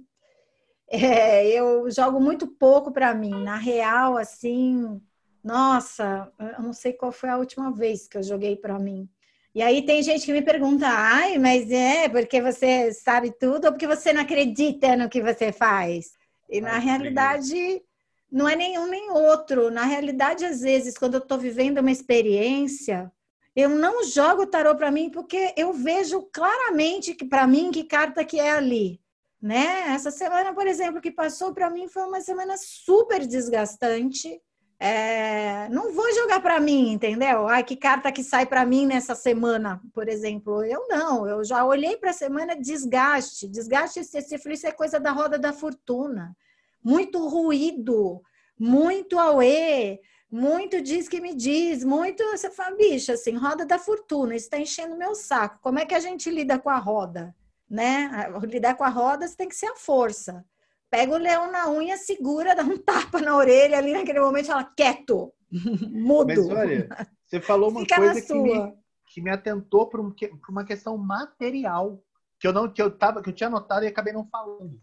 É, 0.90 1.46
eu 1.48 1.90
jogo 1.90 2.20
muito 2.20 2.46
pouco 2.46 2.90
para 2.90 3.14
mim. 3.14 3.44
Na 3.44 3.56
real, 3.56 4.16
assim, 4.16 5.00
nossa, 5.44 6.32
eu 6.38 6.62
não 6.62 6.72
sei 6.72 6.92
qual 6.92 7.12
foi 7.12 7.28
a 7.28 7.36
última 7.36 7.70
vez 7.72 8.08
que 8.08 8.16
eu 8.16 8.22
joguei 8.22 8.56
para 8.56 8.78
mim. 8.78 9.08
E 9.54 9.62
aí 9.62 9.84
tem 9.84 10.02
gente 10.02 10.24
que 10.24 10.32
me 10.32 10.42
pergunta, 10.42 10.86
ai, 10.86 11.38
mas 11.38 11.70
é 11.70 12.08
porque 12.08 12.40
você 12.40 12.92
sabe 12.92 13.32
tudo 13.32 13.66
ou 13.66 13.72
porque 13.72 13.86
você 13.86 14.12
não 14.12 14.22
acredita 14.22 14.96
no 14.96 15.08
que 15.08 15.22
você 15.22 15.50
faz? 15.50 16.12
E 16.48 16.60
na 16.60 16.78
realidade, 16.78 17.82
não 18.30 18.48
é 18.48 18.54
nenhum 18.54 18.86
nem 18.86 19.10
outro. 19.10 19.70
Na 19.70 19.84
realidade, 19.84 20.44
às 20.44 20.60
vezes, 20.60 20.96
quando 20.96 21.14
eu 21.14 21.20
estou 21.20 21.38
vivendo 21.38 21.78
uma 21.78 21.90
experiência, 21.90 23.10
eu 23.56 23.68
não 23.68 24.04
jogo 24.04 24.46
tarô 24.46 24.76
para 24.76 24.90
mim 24.90 25.10
porque 25.10 25.52
eu 25.56 25.72
vejo 25.72 26.22
claramente 26.32 27.14
que 27.14 27.24
para 27.24 27.46
mim 27.46 27.70
que 27.70 27.84
carta 27.84 28.24
que 28.24 28.38
é 28.38 28.50
ali, 28.50 29.00
né? 29.42 29.88
Essa 29.88 30.10
semana, 30.10 30.54
por 30.54 30.66
exemplo, 30.66 31.00
que 31.00 31.10
passou 31.10 31.52
para 31.52 31.68
mim 31.68 31.88
foi 31.88 32.04
uma 32.04 32.20
semana 32.20 32.56
super 32.56 33.26
desgastante. 33.26 34.40
É, 34.80 35.68
não 35.70 35.92
vou 35.92 36.14
jogar 36.14 36.40
para 36.40 36.60
mim, 36.60 36.92
entendeu? 36.92 37.48
Ai, 37.48 37.64
que 37.64 37.76
carta 37.76 38.12
que 38.12 38.22
sai 38.22 38.46
para 38.46 38.64
mim 38.64 38.86
nessa 38.86 39.14
semana, 39.14 39.80
por 39.92 40.08
exemplo. 40.08 40.64
Eu 40.64 40.86
não, 40.88 41.26
eu 41.26 41.44
já 41.44 41.64
olhei 41.64 41.96
para 41.96 42.10
a 42.10 42.14
semana 42.14 42.54
desgaste, 42.54 43.48
desgaste 43.48 44.00
excessivo, 44.00 44.50
isso 44.50 44.66
é 44.66 44.72
coisa 44.72 45.00
da 45.00 45.10
roda 45.10 45.38
da 45.38 45.52
fortuna 45.52 46.36
muito 46.82 47.26
ruído, 47.28 48.22
muito 48.58 49.18
auê, 49.18 50.00
muito 50.30 50.80
diz 50.80 51.08
que 51.08 51.20
me 51.20 51.34
diz, 51.34 51.84
muito. 51.84 52.22
Você 52.30 52.50
fala, 52.50 52.76
bicha, 52.76 53.12
assim, 53.12 53.36
roda 53.36 53.64
da 53.64 53.78
fortuna, 53.78 54.34
isso 54.34 54.46
está 54.46 54.58
enchendo 54.58 54.96
meu 54.96 55.14
saco. 55.14 55.58
Como 55.60 55.78
é 55.78 55.86
que 55.86 55.94
a 55.94 56.00
gente 56.00 56.30
lida 56.30 56.58
com 56.58 56.70
a 56.70 56.78
roda? 56.78 57.34
Né? 57.68 58.10
Lidar 58.44 58.74
com 58.74 58.84
a 58.84 58.88
roda 58.88 59.28
você 59.28 59.36
tem 59.36 59.48
que 59.48 59.54
ser 59.54 59.66
a 59.66 59.76
força. 59.76 60.44
Pega 60.90 61.14
o 61.14 61.18
leão 61.18 61.50
na 61.50 61.70
unha, 61.70 61.96
segura, 61.96 62.54
dá 62.56 62.62
um 62.62 62.78
tapa 62.78 63.20
na 63.20 63.36
orelha 63.36 63.78
ali 63.78 63.92
naquele 63.92 64.20
momento 64.20 64.44
e 64.44 64.48
fala, 64.48 64.72
quieto, 64.76 65.32
mudo. 65.90 66.28
Mas 66.28 66.48
olha, 66.48 66.88
você 67.26 67.40
falou 67.40 67.70
uma 67.70 67.80
Fica 67.80 67.96
coisa 67.96 68.20
que 68.20 68.34
me, 68.34 68.74
que 69.06 69.20
me 69.20 69.30
atentou 69.30 69.88
para 69.88 70.00
um, 70.00 70.14
uma 70.48 70.64
questão 70.64 70.96
material 70.96 72.02
que 72.40 72.46
eu 72.46 72.52
não 72.52 72.72
que 72.72 72.80
eu 72.80 72.90
tava 72.90 73.20
que 73.20 73.30
eu 73.30 73.34
tinha 73.34 73.50
notado 73.50 73.84
e 73.84 73.88
acabei 73.88 74.12
não 74.12 74.24
falando 74.28 74.80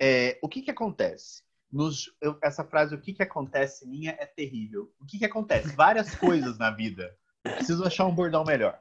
é, 0.00 0.38
o 0.42 0.48
que 0.48 0.62
que 0.62 0.70
acontece? 0.70 1.42
Nos, 1.70 2.14
eu, 2.20 2.38
essa 2.42 2.64
frase, 2.64 2.94
o 2.94 3.00
que 3.00 3.12
que 3.12 3.22
acontece 3.22 3.86
minha 3.86 4.12
é 4.12 4.26
terrível. 4.26 4.92
O 5.00 5.06
que 5.06 5.18
que 5.18 5.24
acontece? 5.24 5.74
Várias 5.74 6.14
coisas 6.16 6.58
na 6.58 6.70
vida. 6.70 7.16
Eu 7.44 7.52
preciso 7.52 7.84
achar 7.84 8.06
um 8.06 8.14
bordão 8.14 8.44
melhor. 8.44 8.78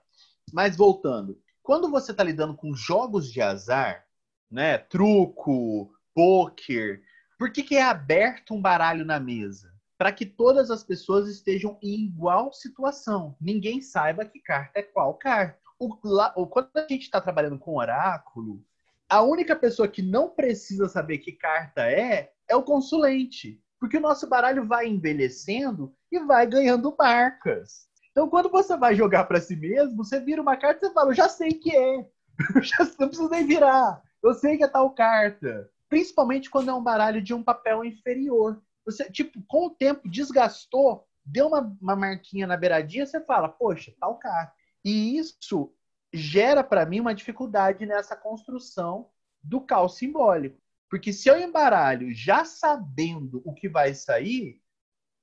Mas 0.51 0.75
voltando, 0.75 1.39
quando 1.61 1.89
você 1.89 2.11
está 2.11 2.23
lidando 2.23 2.55
com 2.55 2.75
jogos 2.75 3.31
de 3.31 3.41
azar, 3.41 4.05
né, 4.49 4.77
truco, 4.77 5.91
poker, 6.13 7.01
por 7.37 7.51
que, 7.51 7.63
que 7.63 7.75
é 7.75 7.83
aberto 7.83 8.53
um 8.53 8.61
baralho 8.61 9.05
na 9.05 9.19
mesa? 9.19 9.73
Para 9.97 10.11
que 10.11 10.25
todas 10.25 10.71
as 10.71 10.83
pessoas 10.83 11.27
estejam 11.27 11.77
em 11.81 12.05
igual 12.05 12.51
situação. 12.53 13.35
Ninguém 13.39 13.81
saiba 13.81 14.25
que 14.25 14.39
carta 14.39 14.79
é 14.79 14.83
qual 14.83 15.13
carta. 15.15 15.59
O, 15.79 15.93
o, 16.35 16.47
quando 16.47 16.69
a 16.75 16.87
gente 16.89 17.03
está 17.03 17.19
trabalhando 17.19 17.59
com 17.59 17.77
oráculo, 17.77 18.63
a 19.09 19.21
única 19.21 19.55
pessoa 19.55 19.87
que 19.87 20.01
não 20.01 20.29
precisa 20.29 20.87
saber 20.87 21.19
que 21.19 21.31
carta 21.31 21.89
é 21.89 22.31
é 22.47 22.55
o 22.55 22.63
consulente. 22.63 23.61
Porque 23.79 23.97
o 23.97 24.01
nosso 24.01 24.27
baralho 24.27 24.65
vai 24.65 24.87
envelhecendo 24.87 25.93
e 26.11 26.19
vai 26.19 26.47
ganhando 26.47 26.95
marcas. 26.97 27.87
Então, 28.11 28.29
quando 28.29 28.49
você 28.49 28.77
vai 28.77 28.95
jogar 28.95 29.25
para 29.25 29.41
si 29.41 29.55
mesmo, 29.55 29.97
você 29.97 30.19
vira 30.19 30.41
uma 30.41 30.55
carta 30.55 30.85
e 30.85 30.87
você 30.87 30.93
fala: 30.93 31.09
Eu 31.09 31.15
já 31.15 31.27
sei 31.27 31.53
que 31.53 31.75
é. 31.75 32.07
Eu 32.55 32.61
já 32.63 32.77
não 32.99 33.07
preciso 33.07 33.29
nem 33.29 33.45
virar. 33.45 34.01
Eu 34.23 34.33
sei 34.33 34.57
que 34.57 34.63
é 34.63 34.67
tal 34.67 34.89
carta. 34.91 35.69
Principalmente 35.93 36.49
quando 36.49 36.71
é 36.71 36.73
um 36.73 36.81
baralho 36.81 37.21
de 37.21 37.35
um 37.35 37.43
papel 37.43 37.85
inferior. 37.85 38.59
Você, 38.83 39.11
tipo, 39.11 39.43
com 39.47 39.67
o 39.67 39.69
tempo 39.69 40.09
desgastou, 40.09 41.07
deu 41.23 41.45
uma, 41.45 41.77
uma 41.79 41.95
marquinha 41.95 42.47
na 42.47 42.57
beiradinha, 42.57 43.05
você 43.05 43.23
fala: 43.23 43.47
Poxa, 43.47 43.93
tal 43.99 44.17
carta. 44.17 44.55
E 44.83 45.15
isso 45.15 45.71
gera 46.11 46.63
para 46.63 46.83
mim 46.83 46.99
uma 46.99 47.13
dificuldade 47.13 47.85
nessa 47.85 48.15
construção 48.15 49.11
do 49.43 49.61
caos 49.61 49.95
simbólico. 49.95 50.59
Porque 50.89 51.13
se 51.13 51.29
eu 51.29 51.39
embaralho 51.39 52.11
já 52.11 52.43
sabendo 52.43 53.43
o 53.45 53.53
que 53.53 53.69
vai 53.69 53.93
sair, 53.93 54.59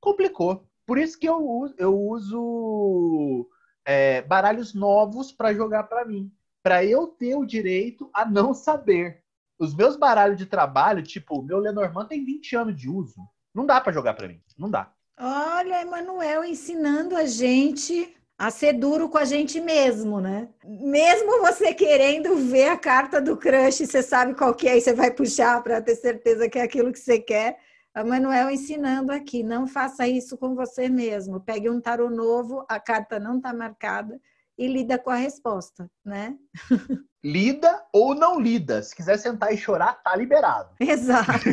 complicou. 0.00 0.64
Por 0.86 0.98
isso 0.98 1.18
que 1.18 1.28
eu 1.28 1.44
uso, 1.44 1.74
eu 1.78 1.98
uso 1.98 3.50
é, 3.84 4.22
baralhos 4.22 4.72
novos 4.72 5.32
para 5.32 5.52
jogar 5.52 5.82
para 5.88 6.04
mim. 6.04 6.32
Para 6.62 6.84
eu 6.84 7.08
ter 7.08 7.34
o 7.34 7.44
direito 7.44 8.08
a 8.14 8.24
não 8.24 8.54
saber. 8.54 9.24
Os 9.60 9.74
meus 9.74 9.94
baralhos 9.94 10.38
de 10.38 10.46
trabalho, 10.46 11.02
tipo, 11.02 11.38
o 11.38 11.42
meu 11.42 11.58
Lenormand 11.58 12.06
tem 12.06 12.24
20 12.24 12.56
anos 12.56 12.74
de 12.74 12.88
uso. 12.88 13.20
Não 13.54 13.66
dá 13.66 13.78
para 13.78 13.92
jogar 13.92 14.14
para 14.14 14.26
mim. 14.26 14.40
Não 14.58 14.70
dá. 14.70 14.90
Olha, 15.18 15.82
Emanuel 15.82 16.42
ensinando 16.42 17.14
a 17.14 17.26
gente 17.26 18.16
a 18.38 18.50
ser 18.50 18.72
duro 18.72 19.10
com 19.10 19.18
a 19.18 19.24
gente 19.26 19.60
mesmo, 19.60 20.18
né? 20.18 20.48
Mesmo 20.64 21.42
você 21.42 21.74
querendo 21.74 22.36
ver 22.36 22.70
a 22.70 22.78
carta 22.78 23.20
do 23.20 23.36
crush, 23.36 23.86
você 23.86 24.02
sabe 24.02 24.34
qual 24.34 24.54
que 24.54 24.66
é 24.66 24.78
e 24.78 24.80
você 24.80 24.94
vai 24.94 25.10
puxar 25.10 25.62
para 25.62 25.82
ter 25.82 25.94
certeza 25.96 26.48
que 26.48 26.58
é 26.58 26.62
aquilo 26.62 26.90
que 26.90 26.98
você 26.98 27.18
quer. 27.18 27.58
A 27.92 28.02
Manuel 28.02 28.48
ensinando 28.48 29.12
aqui, 29.12 29.42
não 29.42 29.66
faça 29.66 30.08
isso 30.08 30.38
com 30.38 30.54
você 30.54 30.88
mesmo. 30.88 31.38
Pegue 31.38 31.68
um 31.68 31.82
tarô 31.82 32.08
novo, 32.08 32.64
a 32.66 32.80
carta 32.80 33.20
não 33.20 33.36
está 33.36 33.52
marcada 33.52 34.18
e 34.60 34.68
lida 34.68 34.98
com 34.98 35.08
a 35.08 35.16
resposta, 35.16 35.90
né? 36.04 36.36
Lida 37.24 37.82
ou 37.94 38.14
não 38.14 38.38
lida. 38.38 38.82
Se 38.82 38.94
quiser 38.94 39.18
sentar 39.18 39.54
e 39.54 39.56
chorar, 39.56 39.94
tá 40.02 40.14
liberado. 40.14 40.74
Exato. 40.78 41.44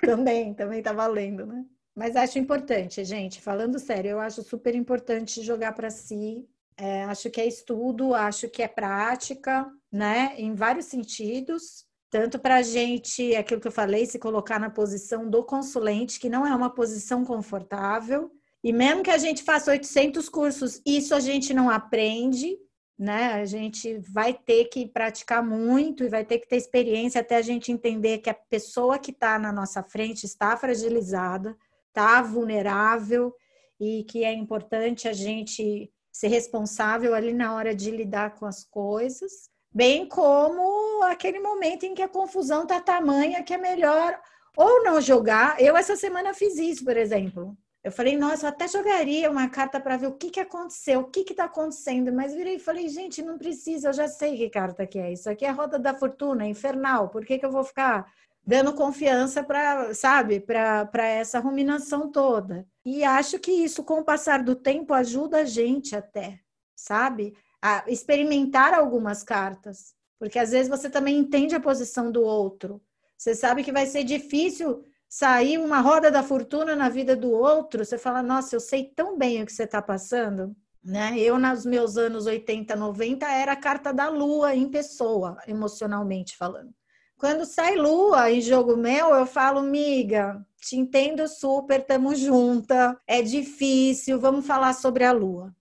também, 0.00 0.54
também 0.54 0.82
tá 0.82 0.90
valendo, 0.90 1.44
né? 1.44 1.62
Mas 1.94 2.16
acho 2.16 2.38
importante, 2.38 3.04
gente, 3.04 3.40
falando 3.40 3.78
sério, 3.78 4.12
eu 4.12 4.20
acho 4.20 4.42
super 4.42 4.74
importante 4.74 5.42
jogar 5.42 5.72
para 5.72 5.90
si. 5.90 6.48
É, 6.76 7.04
acho 7.04 7.30
que 7.30 7.40
é 7.40 7.46
estudo, 7.46 8.14
acho 8.14 8.48
que 8.48 8.62
é 8.62 8.66
prática, 8.66 9.70
né? 9.92 10.34
Em 10.38 10.54
vários 10.54 10.86
sentidos. 10.86 11.84
Tanto 12.10 12.38
para 12.38 12.56
a 12.56 12.62
gente, 12.62 13.36
aquilo 13.36 13.60
que 13.60 13.68
eu 13.68 13.72
falei, 13.72 14.06
se 14.06 14.18
colocar 14.18 14.58
na 14.58 14.70
posição 14.70 15.28
do 15.28 15.44
consulente, 15.44 16.18
que 16.18 16.30
não 16.30 16.46
é 16.46 16.54
uma 16.54 16.70
posição 16.70 17.24
confortável. 17.24 18.30
E 18.64 18.72
mesmo 18.72 19.02
que 19.02 19.10
a 19.10 19.18
gente 19.18 19.42
faça 19.42 19.70
800 19.70 20.26
cursos, 20.30 20.80
isso 20.86 21.14
a 21.14 21.20
gente 21.20 21.52
não 21.52 21.68
aprende. 21.68 22.58
né? 22.98 23.34
A 23.34 23.44
gente 23.44 23.98
vai 23.98 24.32
ter 24.32 24.66
que 24.66 24.86
praticar 24.86 25.42
muito 25.44 26.04
e 26.04 26.08
vai 26.08 26.24
ter 26.24 26.38
que 26.38 26.48
ter 26.48 26.56
experiência 26.56 27.20
até 27.20 27.36
a 27.36 27.42
gente 27.42 27.72
entender 27.72 28.18
que 28.18 28.30
a 28.30 28.34
pessoa 28.34 28.98
que 28.98 29.10
está 29.10 29.36
na 29.38 29.52
nossa 29.52 29.82
frente 29.82 30.24
está 30.24 30.56
fragilizada, 30.56 31.56
está 31.88 32.22
vulnerável 32.22 33.34
e 33.80 34.04
que 34.04 34.24
é 34.24 34.32
importante 34.32 35.08
a 35.08 35.12
gente 35.12 35.92
ser 36.12 36.28
responsável 36.28 37.14
ali 37.14 37.34
na 37.34 37.52
hora 37.52 37.74
de 37.74 37.90
lidar 37.90 38.36
com 38.36 38.46
as 38.46 38.64
coisas, 38.64 39.50
bem 39.72 40.06
como 40.08 41.02
aquele 41.02 41.40
momento 41.40 41.84
em 41.84 41.94
que 41.94 42.02
a 42.02 42.08
confusão 42.08 42.62
está 42.62 42.80
tamanha 42.80 43.42
que 43.42 43.52
é 43.52 43.58
melhor 43.58 44.18
ou 44.56 44.84
não 44.84 45.00
jogar. 45.00 45.60
Eu 45.60 45.76
essa 45.76 45.96
semana 45.96 46.32
fiz 46.32 46.56
isso, 46.56 46.84
por 46.84 46.96
exemplo. 46.96 47.58
Eu 47.84 47.92
falei, 47.92 48.16
nossa, 48.16 48.46
eu 48.46 48.48
até 48.48 48.66
jogaria 48.66 49.30
uma 49.30 49.46
carta 49.46 49.78
para 49.78 49.98
ver 49.98 50.06
o 50.06 50.14
que, 50.14 50.30
que 50.30 50.40
aconteceu, 50.40 51.00
o 51.00 51.04
que 51.04 51.20
está 51.20 51.44
acontecendo, 51.44 52.10
mas 52.10 52.32
virei 52.32 52.54
e 52.54 52.58
falei, 52.58 52.88
gente, 52.88 53.20
não 53.20 53.36
precisa, 53.36 53.88
eu 53.88 53.92
já 53.92 54.08
sei 54.08 54.38
que 54.38 54.48
carta 54.48 54.86
que 54.86 54.98
é. 54.98 55.12
Isso 55.12 55.28
aqui 55.28 55.44
é 55.44 55.50
roda 55.50 55.78
da 55.78 55.92
fortuna, 55.92 56.46
infernal. 56.46 57.10
Por 57.10 57.26
que, 57.26 57.38
que 57.38 57.44
eu 57.44 57.50
vou 57.50 57.62
ficar 57.62 58.10
dando 58.42 58.72
confiança 58.72 59.44
para, 59.44 59.92
sabe, 59.92 60.40
para 60.40 61.06
essa 61.06 61.38
ruminação 61.38 62.10
toda? 62.10 62.66
E 62.86 63.04
acho 63.04 63.38
que 63.38 63.52
isso, 63.52 63.84
com 63.84 64.00
o 64.00 64.04
passar 64.04 64.42
do 64.42 64.56
tempo, 64.56 64.94
ajuda 64.94 65.40
a 65.40 65.44
gente 65.44 65.94
até, 65.94 66.40
sabe? 66.74 67.36
A 67.60 67.84
experimentar 67.86 68.72
algumas 68.72 69.22
cartas. 69.22 69.94
Porque 70.18 70.38
às 70.38 70.52
vezes 70.52 70.70
você 70.70 70.88
também 70.88 71.18
entende 71.18 71.54
a 71.54 71.60
posição 71.60 72.10
do 72.10 72.22
outro. 72.22 72.80
Você 73.14 73.34
sabe 73.34 73.62
que 73.62 73.72
vai 73.72 73.84
ser 73.84 74.04
difícil 74.04 74.82
sair 75.14 75.58
uma 75.58 75.80
roda 75.80 76.10
da 76.10 76.24
fortuna 76.24 76.74
na 76.74 76.88
vida 76.88 77.14
do 77.14 77.30
outro, 77.30 77.84
você 77.84 77.96
fala, 77.96 78.20
nossa, 78.20 78.56
eu 78.56 78.58
sei 78.58 78.82
tão 78.96 79.16
bem 79.16 79.40
o 79.40 79.46
que 79.46 79.52
você 79.52 79.62
está 79.62 79.80
passando. 79.80 80.56
Né? 80.82 81.16
Eu, 81.20 81.38
nos 81.38 81.64
meus 81.64 81.96
anos 81.96 82.26
80, 82.26 82.74
90, 82.74 83.24
era 83.24 83.52
a 83.52 83.56
carta 83.56 83.92
da 83.92 84.08
lua 84.08 84.56
em 84.56 84.68
pessoa, 84.68 85.38
emocionalmente 85.46 86.36
falando. 86.36 86.74
Quando 87.16 87.44
sai 87.44 87.76
lua 87.76 88.28
em 88.28 88.40
jogo 88.40 88.76
meu, 88.76 89.14
eu 89.14 89.24
falo, 89.24 89.62
miga, 89.62 90.44
te 90.60 90.74
entendo 90.74 91.28
super, 91.28 91.86
tamo 91.86 92.12
junta, 92.16 93.00
é 93.06 93.22
difícil, 93.22 94.18
vamos 94.18 94.44
falar 94.44 94.72
sobre 94.72 95.04
a 95.04 95.12
lua. 95.12 95.54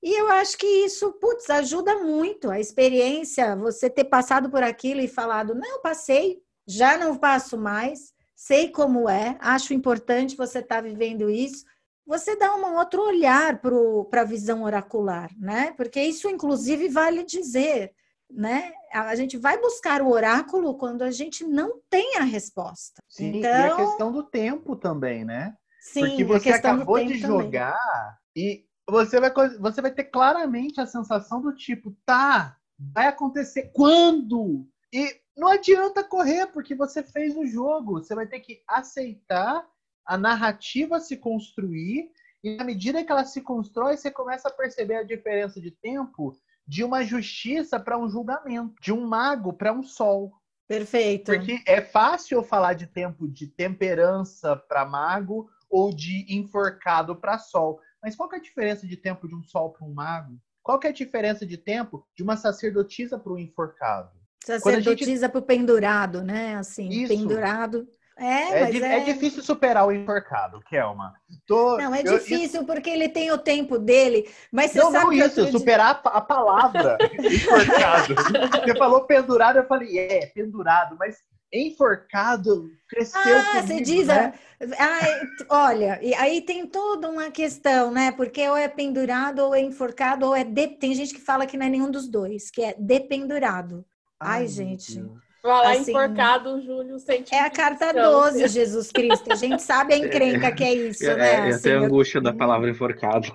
E 0.00 0.14
eu 0.14 0.28
acho 0.28 0.56
que 0.56 0.84
isso, 0.84 1.10
putz, 1.14 1.50
ajuda 1.50 1.96
muito 1.96 2.48
a 2.48 2.60
experiência, 2.60 3.56
você 3.56 3.90
ter 3.90 4.04
passado 4.04 4.48
por 4.48 4.62
aquilo 4.62 5.00
e 5.00 5.08
falado, 5.08 5.52
não, 5.52 5.82
passei, 5.82 6.40
já 6.64 6.96
não 6.96 7.16
passo 7.16 7.58
mais, 7.58 8.14
sei 8.40 8.70
como 8.70 9.06
é, 9.06 9.36
acho 9.38 9.74
importante 9.74 10.34
você 10.34 10.60
estar 10.60 10.76
tá 10.76 10.80
vivendo 10.80 11.28
isso. 11.28 11.62
Você 12.06 12.34
dá 12.36 12.56
um 12.56 12.74
outro 12.74 13.02
olhar 13.02 13.60
para 13.60 14.22
a 14.22 14.24
visão 14.24 14.62
oracular, 14.62 15.30
né? 15.38 15.72
Porque 15.76 16.00
isso, 16.00 16.26
inclusive, 16.26 16.88
vale 16.88 17.22
dizer, 17.22 17.92
né? 18.30 18.72
A 18.94 19.14
gente 19.14 19.36
vai 19.36 19.60
buscar 19.60 20.00
o 20.00 20.10
oráculo 20.10 20.74
quando 20.78 21.02
a 21.02 21.10
gente 21.10 21.44
não 21.44 21.82
tem 21.90 22.16
a 22.16 22.22
resposta. 22.22 23.02
Sim, 23.06 23.36
então... 23.36 23.50
e 23.50 23.70
a 23.70 23.76
questão 23.76 24.10
do 24.10 24.22
tempo 24.22 24.74
também, 24.74 25.22
né? 25.22 25.54
Sim, 25.78 26.00
Porque 26.06 26.24
você 26.24 26.48
acabou 26.48 27.04
de 27.04 27.18
jogar 27.18 27.76
também. 27.76 28.54
e 28.54 28.64
você 28.88 29.20
vai, 29.20 29.30
você 29.58 29.82
vai 29.82 29.90
ter 29.92 30.04
claramente 30.04 30.80
a 30.80 30.86
sensação 30.86 31.42
do 31.42 31.54
tipo, 31.54 31.94
tá, 32.06 32.56
vai 32.78 33.06
acontecer 33.06 33.70
quando? 33.74 34.66
E 34.90 35.20
não 35.40 35.48
adianta 35.48 36.04
correr, 36.04 36.46
porque 36.48 36.74
você 36.74 37.02
fez 37.02 37.34
o 37.34 37.46
jogo. 37.46 37.94
Você 37.94 38.14
vai 38.14 38.26
ter 38.26 38.40
que 38.40 38.62
aceitar 38.68 39.66
a 40.04 40.18
narrativa 40.18 41.00
se 41.00 41.16
construir, 41.16 42.10
e 42.44 42.56
na 42.56 42.64
medida 42.64 43.02
que 43.02 43.10
ela 43.10 43.24
se 43.24 43.40
constrói, 43.40 43.96
você 43.96 44.10
começa 44.10 44.48
a 44.48 44.52
perceber 44.52 44.96
a 44.96 45.02
diferença 45.02 45.58
de 45.58 45.70
tempo 45.70 46.36
de 46.66 46.84
uma 46.84 47.02
justiça 47.02 47.80
para 47.80 47.98
um 47.98 48.08
julgamento, 48.08 48.74
de 48.82 48.92
um 48.92 49.06
mago 49.06 49.52
para 49.54 49.72
um 49.72 49.82
sol. 49.82 50.32
Perfeito. 50.68 51.32
Porque 51.32 51.62
é 51.66 51.80
fácil 51.80 52.42
falar 52.42 52.74
de 52.74 52.86
tempo 52.86 53.26
de 53.26 53.46
temperança 53.46 54.54
para 54.56 54.84
mago 54.84 55.50
ou 55.70 55.90
de 55.90 56.26
enforcado 56.28 57.16
para 57.16 57.38
sol. 57.38 57.80
Mas 58.02 58.14
qual 58.14 58.30
é 58.32 58.36
a 58.36 58.40
diferença 58.40 58.86
de 58.86 58.96
tempo 58.96 59.26
de 59.26 59.34
um 59.34 59.42
sol 59.42 59.72
para 59.72 59.86
um 59.86 59.92
mago? 59.92 60.38
Qual 60.62 60.78
é 60.84 60.88
a 60.88 60.92
diferença 60.92 61.46
de 61.46 61.56
tempo 61.56 62.06
de 62.14 62.22
uma 62.22 62.36
sacerdotisa 62.36 63.18
para 63.18 63.32
um 63.32 63.38
enforcado? 63.38 64.19
Sacerdotisa 64.44 65.22
gente... 65.22 65.32
pro 65.32 65.42
pendurado, 65.42 66.22
né? 66.22 66.56
Assim, 66.56 66.88
Isso. 66.88 67.08
pendurado. 67.08 67.86
É, 68.20 68.64
é, 68.64 68.76
é... 68.76 68.96
é, 68.98 69.00
difícil 69.00 69.42
superar 69.42 69.86
o 69.86 69.92
enforcado, 69.92 70.60
Kelma. 70.68 71.14
Tô, 71.46 71.78
não, 71.78 71.94
é 71.94 72.02
difícil 72.02 72.60
eu, 72.60 72.66
porque 72.66 72.90
ele 72.90 73.08
tem 73.08 73.32
o 73.32 73.38
tempo 73.38 73.78
dele, 73.78 74.28
mas 74.52 74.72
você 74.72 74.78
não, 74.78 74.92
sabe 74.92 75.16
não 75.16 75.26
isso, 75.26 75.50
superar 75.50 76.02
a, 76.04 76.08
a 76.18 76.20
palavra 76.20 76.98
enforcado. 77.18 78.14
você 78.14 78.76
falou 78.76 79.04
pendurado, 79.04 79.56
eu 79.56 79.66
falei, 79.66 79.98
é, 79.98 80.26
pendurado, 80.26 80.96
mas 80.98 81.16
enforcado 81.50 82.70
cresceu 82.88 83.20
Ah, 83.20 83.44
comigo, 83.54 83.66
você 83.66 83.80
diz, 83.80 84.06
né? 84.06 84.34
ah, 84.78 85.68
olha, 85.68 85.98
e 86.02 86.14
aí 86.14 86.42
tem 86.42 86.66
toda 86.66 87.08
uma 87.08 87.30
questão, 87.30 87.90
né? 87.90 88.12
Porque 88.12 88.46
ou 88.48 88.56
é 88.56 88.68
pendurado, 88.68 89.40
ou 89.40 89.54
é 89.54 89.60
enforcado, 89.60 90.26
ou 90.26 90.36
é 90.36 90.44
de... 90.44 90.68
tem 90.68 90.94
gente 90.94 91.14
que 91.14 91.20
fala 91.20 91.46
que 91.46 91.56
não 91.56 91.64
é 91.64 91.70
nenhum 91.70 91.90
dos 91.90 92.06
dois, 92.06 92.50
que 92.50 92.62
é 92.62 92.74
dependurado. 92.78 93.82
Ai, 94.20 94.42
Ai 94.42 94.48
gente. 94.48 95.02
Falar 95.42 95.72
assim, 95.72 95.90
enforcado, 95.90 96.60
Júlio 96.60 96.98
sente. 96.98 97.34
É 97.34 97.40
a 97.40 97.50
carta 97.50 97.92
12, 97.92 98.46
Jesus 98.48 98.92
Cristo. 98.92 99.32
A 99.32 99.36
gente 99.36 99.62
sabe 99.62 99.94
a 99.94 99.96
encrenca 99.98 100.52
que 100.52 100.62
é 100.62 100.74
isso, 100.74 101.08
é, 101.08 101.16
né? 101.16 101.32
É, 101.32 101.48
assim, 101.48 101.70
a 101.70 101.78
angústia 101.78 102.18
eu... 102.18 102.22
da 102.22 102.32
palavra 102.32 102.68
enforcado. 102.68 103.34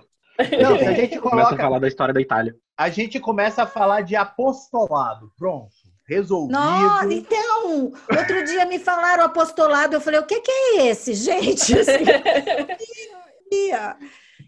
Não, 0.62 0.76
a 0.76 0.94
gente 0.94 1.18
coloca... 1.18 1.30
começa 1.30 1.56
a 1.56 1.58
falar 1.58 1.80
da 1.80 1.88
história 1.88 2.14
da 2.14 2.22
Itália. 2.22 2.56
A 2.78 2.90
gente 2.90 3.20
começa 3.20 3.64
a 3.64 3.68
falar 3.68 4.02
de 4.02 4.16
apostolado. 4.16 5.32
Pronto. 5.38 5.72
Resolvido. 6.08 6.52
Nossa, 6.52 7.12
então, 7.12 7.92
outro 8.16 8.46
dia 8.46 8.64
me 8.66 8.78
falaram 8.78 9.24
apostolado, 9.24 9.96
eu 9.96 10.02
falei, 10.02 10.20
o 10.20 10.26
que, 10.26 10.40
que 10.40 10.52
é 10.52 10.86
esse, 10.88 11.16
gente? 11.16 11.74
Assim, 11.80 12.06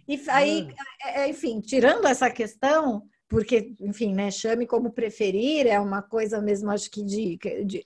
e 0.07 0.21
aí, 0.29 0.67
é, 1.03 1.27
enfim, 1.27 1.59
tirando 1.59 2.05
essa 2.05 2.29
questão, 2.29 3.01
porque, 3.27 3.73
enfim, 3.79 4.13
né, 4.13 4.31
chame 4.31 4.65
como 4.65 4.91
preferir, 4.91 5.67
é 5.67 5.79
uma 5.79 6.01
coisa 6.01 6.41
mesmo, 6.41 6.71
acho 6.71 6.89
que 6.89 7.03
de, 7.03 7.37
de 7.65 7.85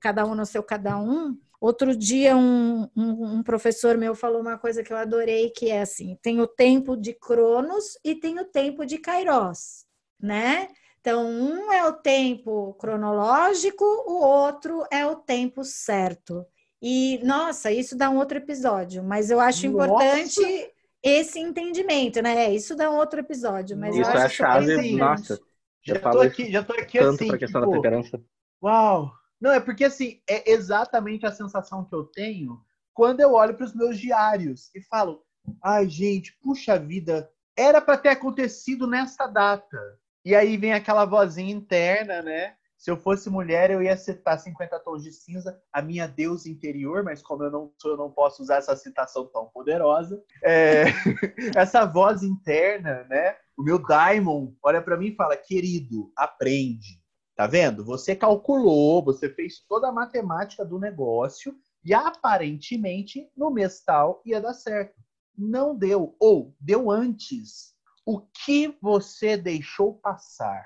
cada 0.00 0.24
um 0.26 0.34
no 0.34 0.44
seu 0.44 0.62
cada 0.62 0.98
um. 0.98 1.36
Outro 1.60 1.94
dia, 1.94 2.34
um, 2.36 2.88
um, 2.96 3.34
um, 3.34 3.42
professor 3.42 3.96
meu 3.98 4.14
falou 4.14 4.40
uma 4.40 4.56
coisa 4.56 4.82
que 4.82 4.92
eu 4.92 4.96
adorei, 4.96 5.50
que 5.50 5.70
é 5.70 5.82
assim: 5.82 6.16
tem 6.22 6.40
o 6.40 6.46
tempo 6.46 6.96
de 6.96 7.12
Cronos 7.12 7.98
e 8.02 8.14
tem 8.14 8.38
o 8.40 8.46
tempo 8.46 8.86
de 8.86 8.96
Kairos, 8.96 9.84
né? 10.18 10.68
Então, 11.00 11.26
um 11.26 11.72
é 11.72 11.86
o 11.86 11.92
tempo 11.92 12.74
cronológico, 12.74 13.84
o 13.84 14.22
outro 14.22 14.84
é 14.90 15.06
o 15.06 15.16
tempo 15.16 15.64
certo. 15.64 16.46
E, 16.80 17.20
nossa, 17.22 17.70
isso 17.70 17.96
dá 17.96 18.08
um 18.08 18.16
outro 18.16 18.38
episódio, 18.38 19.02
mas 19.02 19.30
eu 19.30 19.38
acho 19.38 19.70
nossa. 19.70 19.84
importante 19.84 20.72
esse 21.02 21.38
entendimento, 21.38 22.20
né? 22.22 22.52
Isso 22.52 22.76
dá 22.76 22.90
outro 22.90 23.20
episódio, 23.20 23.76
mas 23.76 23.96
isso 23.96 24.10
é 24.10 24.24
a 24.24 24.28
chave, 24.28 24.74
assim, 24.74 24.96
nossa. 24.96 25.40
Já 25.82 25.98
tô 25.98 26.20
aqui, 26.20 26.52
já 26.52 26.62
tô 26.62 26.72
aqui 26.74 26.98
tanto 26.98 27.14
assim, 27.14 27.26
para 27.26 27.36
a 27.36 27.38
questão 27.38 27.60
tipo, 27.60 27.70
da 27.70 27.76
temperança. 27.76 28.22
Uau! 28.62 29.12
Não, 29.40 29.50
é 29.50 29.60
porque 29.60 29.84
assim, 29.84 30.20
é 30.28 30.50
exatamente 30.50 31.24
a 31.24 31.32
sensação 31.32 31.84
que 31.84 31.94
eu 31.94 32.04
tenho 32.04 32.60
quando 32.92 33.20
eu 33.20 33.32
olho 33.32 33.54
para 33.54 33.64
os 33.64 33.74
meus 33.74 33.98
diários 33.98 34.70
e 34.74 34.82
falo: 34.82 35.22
"Ai, 35.62 35.88
gente, 35.88 36.36
puxa 36.42 36.78
vida, 36.78 37.30
era 37.56 37.80
para 37.80 37.96
ter 37.96 38.10
acontecido 38.10 38.86
nessa 38.86 39.26
data". 39.26 39.78
E 40.22 40.34
aí 40.34 40.58
vem 40.58 40.74
aquela 40.74 41.06
vozinha 41.06 41.54
interna, 41.54 42.20
né? 42.20 42.56
Se 42.80 42.90
eu 42.90 42.96
fosse 42.96 43.28
mulher, 43.28 43.70
eu 43.70 43.82
ia 43.82 43.94
citar 43.94 44.40
50 44.40 44.80
tons 44.80 45.02
de 45.02 45.12
cinza, 45.12 45.62
a 45.70 45.82
minha 45.82 46.08
deusa 46.08 46.48
interior, 46.48 47.04
mas 47.04 47.20
como 47.20 47.44
eu 47.44 47.50
não 47.50 47.70
sou, 47.76 47.90
eu 47.90 47.96
não 47.98 48.10
posso 48.10 48.42
usar 48.42 48.56
essa 48.56 48.74
citação 48.74 49.26
tão 49.26 49.50
poderosa. 49.50 50.18
É... 50.42 50.84
essa 51.54 51.84
voz 51.84 52.22
interna, 52.22 53.04
né? 53.04 53.36
O 53.54 53.62
meu 53.62 53.78
daimon 53.78 54.54
olha 54.62 54.80
para 54.80 54.96
mim 54.96 55.08
e 55.08 55.14
fala: 55.14 55.36
querido, 55.36 56.10
aprende. 56.16 56.98
Tá 57.36 57.46
vendo? 57.46 57.84
Você 57.84 58.16
calculou, 58.16 59.04
você 59.04 59.28
fez 59.28 59.60
toda 59.68 59.88
a 59.88 59.92
matemática 59.92 60.64
do 60.64 60.78
negócio 60.78 61.54
e 61.84 61.92
aparentemente 61.92 63.30
no 63.36 63.50
mês 63.50 63.84
ia 64.24 64.40
dar 64.40 64.54
certo. 64.54 64.98
Não 65.36 65.76
deu, 65.76 66.16
ou 66.18 66.56
deu 66.58 66.90
antes. 66.90 67.74
O 68.06 68.22
que 68.22 68.74
você 68.80 69.36
deixou 69.36 69.98
passar? 69.98 70.64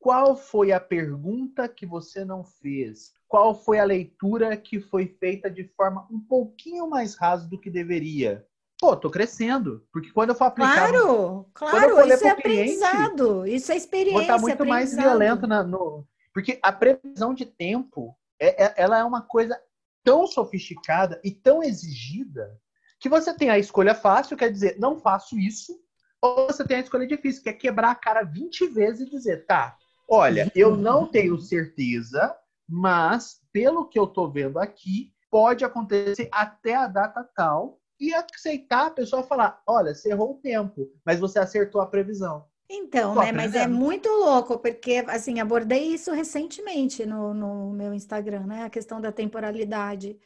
Qual 0.00 0.34
foi 0.34 0.72
a 0.72 0.80
pergunta 0.80 1.68
que 1.68 1.84
você 1.84 2.24
não 2.24 2.42
fez? 2.42 3.12
Qual 3.28 3.54
foi 3.54 3.78
a 3.78 3.84
leitura 3.84 4.56
que 4.56 4.80
foi 4.80 5.06
feita 5.06 5.50
de 5.50 5.64
forma 5.76 6.08
um 6.10 6.18
pouquinho 6.18 6.88
mais 6.88 7.14
rasa 7.14 7.46
do 7.46 7.60
que 7.60 7.70
deveria? 7.70 8.44
Pô, 8.80 8.96
tô 8.96 9.10
crescendo. 9.10 9.86
Porque 9.92 10.10
quando 10.10 10.30
eu 10.30 10.34
for 10.34 10.46
aplicar. 10.46 10.88
Claro, 10.88 11.46
claro, 11.52 12.08
isso 12.08 12.26
é 12.26 12.30
aprendizado. 12.30 13.46
Isso 13.46 13.70
é 13.70 13.76
experiência. 13.76 14.14
Vou 14.14 14.22
estar 14.22 14.38
muito 14.38 14.64
mais 14.64 14.96
violento 14.96 15.46
na, 15.46 15.62
no. 15.62 16.06
Porque 16.32 16.58
a 16.62 16.72
previsão 16.72 17.34
de 17.34 17.44
tempo, 17.44 18.16
é, 18.40 18.64
é, 18.64 18.74
ela 18.78 18.98
é 18.98 19.04
uma 19.04 19.20
coisa 19.20 19.60
tão 20.02 20.26
sofisticada 20.26 21.20
e 21.22 21.30
tão 21.30 21.62
exigida 21.62 22.58
que 22.98 23.08
você 23.08 23.34
tem 23.34 23.50
a 23.50 23.58
escolha 23.58 23.94
fácil, 23.94 24.36
quer 24.36 24.50
dizer, 24.50 24.78
não 24.78 24.98
faço 24.98 25.38
isso, 25.38 25.78
Ou 26.22 26.46
você 26.46 26.64
tem 26.64 26.78
a 26.78 26.80
escolha 26.80 27.06
difícil, 27.06 27.42
que 27.42 27.48
é 27.48 27.52
quebrar 27.52 27.90
a 27.90 27.94
cara 27.94 28.22
20 28.22 28.66
vezes 28.68 29.06
e 29.06 29.10
dizer, 29.10 29.46
tá, 29.46 29.76
olha, 30.10 30.50
eu 30.54 30.76
não 30.76 31.06
tenho 31.06 31.38
certeza, 31.38 32.36
mas 32.68 33.40
pelo 33.52 33.88
que 33.88 33.98
eu 33.98 34.06
tô 34.06 34.28
vendo 34.28 34.58
aqui, 34.58 35.12
pode 35.30 35.64
acontecer 35.64 36.28
até 36.32 36.74
a 36.74 36.88
data 36.88 37.22
tal 37.36 37.78
e 37.98 38.12
aceitar 38.12 38.86
a 38.86 38.90
pessoa 38.90 39.22
falar, 39.22 39.62
olha, 39.66 39.94
você 39.94 40.10
errou 40.10 40.32
o 40.32 40.40
tempo, 40.40 40.90
mas 41.04 41.20
você 41.20 41.38
acertou 41.38 41.80
a 41.80 41.86
previsão. 41.86 42.44
Então, 42.68 43.16
né? 43.16 43.32
Mas 43.32 43.54
é 43.54 43.66
muito 43.66 44.08
louco, 44.08 44.58
porque 44.58 45.04
assim, 45.08 45.40
abordei 45.40 45.92
isso 45.92 46.12
recentemente 46.12 47.04
no, 47.04 47.34
no 47.34 47.72
meu 47.72 47.92
Instagram, 47.92 48.46
né? 48.46 48.64
A 48.64 48.70
questão 48.70 49.00
da 49.00 49.10
temporalidade. 49.10 50.16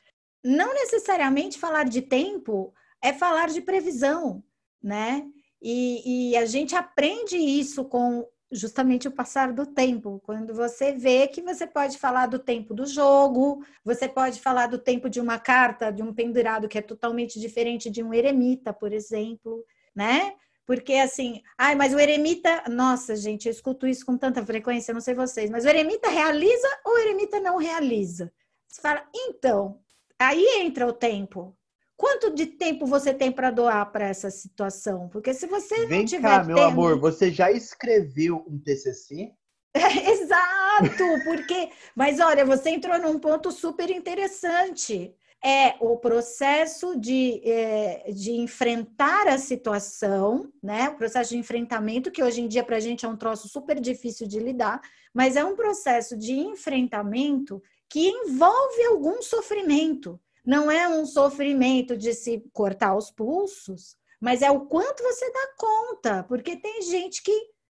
Não 0.44 0.75
necessariamente 0.75 1.59
falar 1.59 1.85
de 1.85 2.03
tempo 2.03 2.73
é 3.03 3.14
falar 3.14 3.49
de 3.49 3.62
previsão, 3.62 4.44
né? 4.83 5.27
E, 5.61 6.33
e 6.33 6.37
a 6.37 6.44
gente 6.44 6.77
aprende 6.77 7.38
isso 7.38 7.87
com 7.87 8.29
justamente 8.55 9.09
o 9.09 9.12
passar 9.12 9.53
do 9.53 9.67
tempo. 9.67 10.23
Quando 10.25 10.55
você 10.55 10.93
vê 10.93 11.27
que 11.27 11.43
você 11.43 11.67
pode 11.67 11.99
falar 11.99 12.27
do 12.27 12.38
tempo 12.38 12.73
do 12.73 12.87
jogo, 12.87 13.64
você 13.85 14.09
pode 14.09 14.40
falar 14.40 14.69
do 14.69 14.79
tempo 14.79 15.11
de 15.11 15.21
uma 15.21 15.38
carta, 15.38 15.90
de 15.90 16.03
um 16.03 16.14
pendurado 16.14 16.69
que 16.69 16.79
é 16.79 16.83
totalmente 16.83 17.40
diferente 17.40 17.90
de 17.90 18.03
um 18.03 18.14
eremita, 18.14 18.73
por 18.73 18.93
exemplo, 18.93 19.64
né? 19.95 20.35
Porque 20.64 20.95
assim, 20.95 21.43
ai, 21.59 21.75
mas 21.75 21.93
o 21.93 21.99
eremita, 21.99 22.64
nossa, 22.71 23.14
gente, 23.17 23.47
eu 23.47 23.53
escuto 23.53 23.87
isso 23.87 24.07
com 24.07 24.17
tanta 24.17 24.45
frequência, 24.47 24.95
não 24.95 25.01
sei 25.01 25.14
vocês, 25.14 25.51
mas 25.51 25.64
o 25.64 25.69
eremita 25.69 26.09
realiza 26.09 26.69
ou 26.87 26.95
o 26.95 26.99
eremita 26.99 27.40
não 27.40 27.59
realiza? 27.59 28.33
Você 28.69 28.81
fala, 28.81 29.07
então, 29.14 29.81
aí 30.19 30.43
entra 30.61 30.87
o 30.87 30.93
tempo. 30.93 31.55
Quanto 31.96 32.35
de 32.35 32.46
tempo 32.46 32.87
você 32.87 33.14
tem 33.14 33.30
para 33.30 33.50
doar 33.50 33.90
para 33.92 34.09
essa 34.09 34.30
situação? 34.30 35.09
Porque 35.09 35.33
se 35.33 35.46
você 35.46 35.87
Vem 35.87 36.00
não 36.00 36.07
tiver 36.07 36.28
cá, 36.28 36.44
meu 36.44 36.57
tempo... 36.57 36.68
amor, 36.68 36.98
você 36.98 37.30
já 37.30 37.52
escreveu 37.52 38.44
um 38.48 38.59
TCC? 38.59 39.33
Exato, 39.74 41.04
porque, 41.24 41.70
mas 41.94 42.20
olha, 42.20 42.44
você 42.44 42.70
entrou 42.70 42.98
num 42.98 43.18
ponto 43.18 43.50
super 43.52 43.90
interessante 43.90 45.14
é 45.44 45.76
o 45.78 45.98
processo 45.98 46.98
de, 46.98 47.42
é, 47.44 48.11
de 48.11 48.33
enfrentar 48.33 49.28
a 49.28 49.37
situação, 49.37 50.50
né? 50.62 50.88
O 50.88 50.96
processo 50.96 51.35
de 51.35 51.37
enfrentamento, 51.37 52.11
que 52.11 52.22
hoje 52.22 52.40
em 52.40 52.48
dia 52.48 52.64
para 52.64 52.76
a 52.76 52.80
gente 52.80 53.04
é 53.04 53.09
um 53.09 53.16
troço 53.16 53.46
super 53.46 53.78
difícil 53.78 54.26
de 54.26 54.38
lidar, 54.38 54.80
mas 55.12 55.37
é 55.37 55.44
um 55.44 55.54
processo 55.54 56.16
de 56.16 56.33
enfrentamento 56.33 57.62
que 57.90 58.09
envolve 58.09 58.85
algum 58.87 59.20
sofrimento. 59.20 60.18
Não 60.44 60.70
é 60.70 60.87
um 60.88 61.07
sofrimento 61.07 61.96
de 61.96 62.12
se 62.12 62.44
cortar 62.52 62.94
os 62.94 63.11
pulsos, 63.11 63.96
mas 64.20 64.42
é 64.42 64.50
o 64.50 64.66
quanto 64.66 65.02
você 65.02 65.30
dá 65.30 65.48
conta, 65.59 66.22
porque 66.24 66.57
tem 66.57 66.83
gente 66.83 67.22
que 67.22 67.33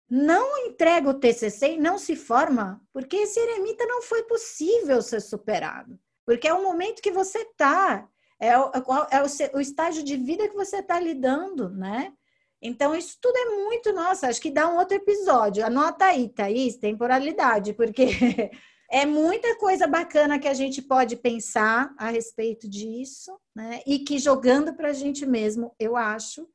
não 0.10 0.68
entrega 0.68 1.10
o 1.10 1.14
TCC 1.14 1.74
e 1.74 1.80
não 1.80 1.98
se 1.98 2.16
forma, 2.16 2.82
porque 2.92 3.16
esse 3.16 3.40
eremita 3.40 3.86
não 3.86 4.02
foi 4.02 4.24
possível 4.24 5.02
ser 5.02 5.22
superado. 5.22 5.98
Porque 6.26 6.48
é 6.48 6.54
o 6.54 6.64
momento 6.64 7.02
que 7.02 7.12
você 7.12 7.40
está, 7.40 8.08
é, 8.40 8.58
o, 8.58 8.72
é 9.10 9.22
o, 9.22 9.58
o 9.58 9.62
estágio 9.62 10.04
de 10.04 10.18
vida 10.18 10.48
que 10.50 10.56
você 10.56 10.78
está 10.78 11.00
lidando, 11.00 11.70
né? 11.70 12.14
Então, 12.62 12.94
isso 12.94 13.18
tudo 13.20 13.36
é 13.36 13.46
muito, 13.46 13.92
nossa, 13.92 14.28
acho 14.28 14.40
que 14.40 14.52
dá 14.52 14.68
um 14.70 14.78
outro 14.78 14.96
episódio. 14.96 15.66
Anota 15.66 16.06
aí, 16.06 16.30
Thaís, 16.30 16.78
temporalidade, 16.78 17.74
porque 17.74 18.06
é 18.92 19.06
muita 19.06 19.58
coisa 19.58 19.88
bacana 19.88 20.38
que 20.38 20.48
a 20.48 20.54
gente 20.54 20.82
pode 20.82 21.16
pensar 21.16 21.94
a 21.98 22.10
respeito 22.10 22.68
disso, 22.68 23.40
né? 23.56 23.82
E 23.88 24.00
que 24.00 24.20
jogando 24.20 24.74
para 24.74 24.90
a 24.90 24.94
gente 24.94 25.26
mesmo, 25.26 25.74
eu 25.80 25.96
acho 25.96 26.48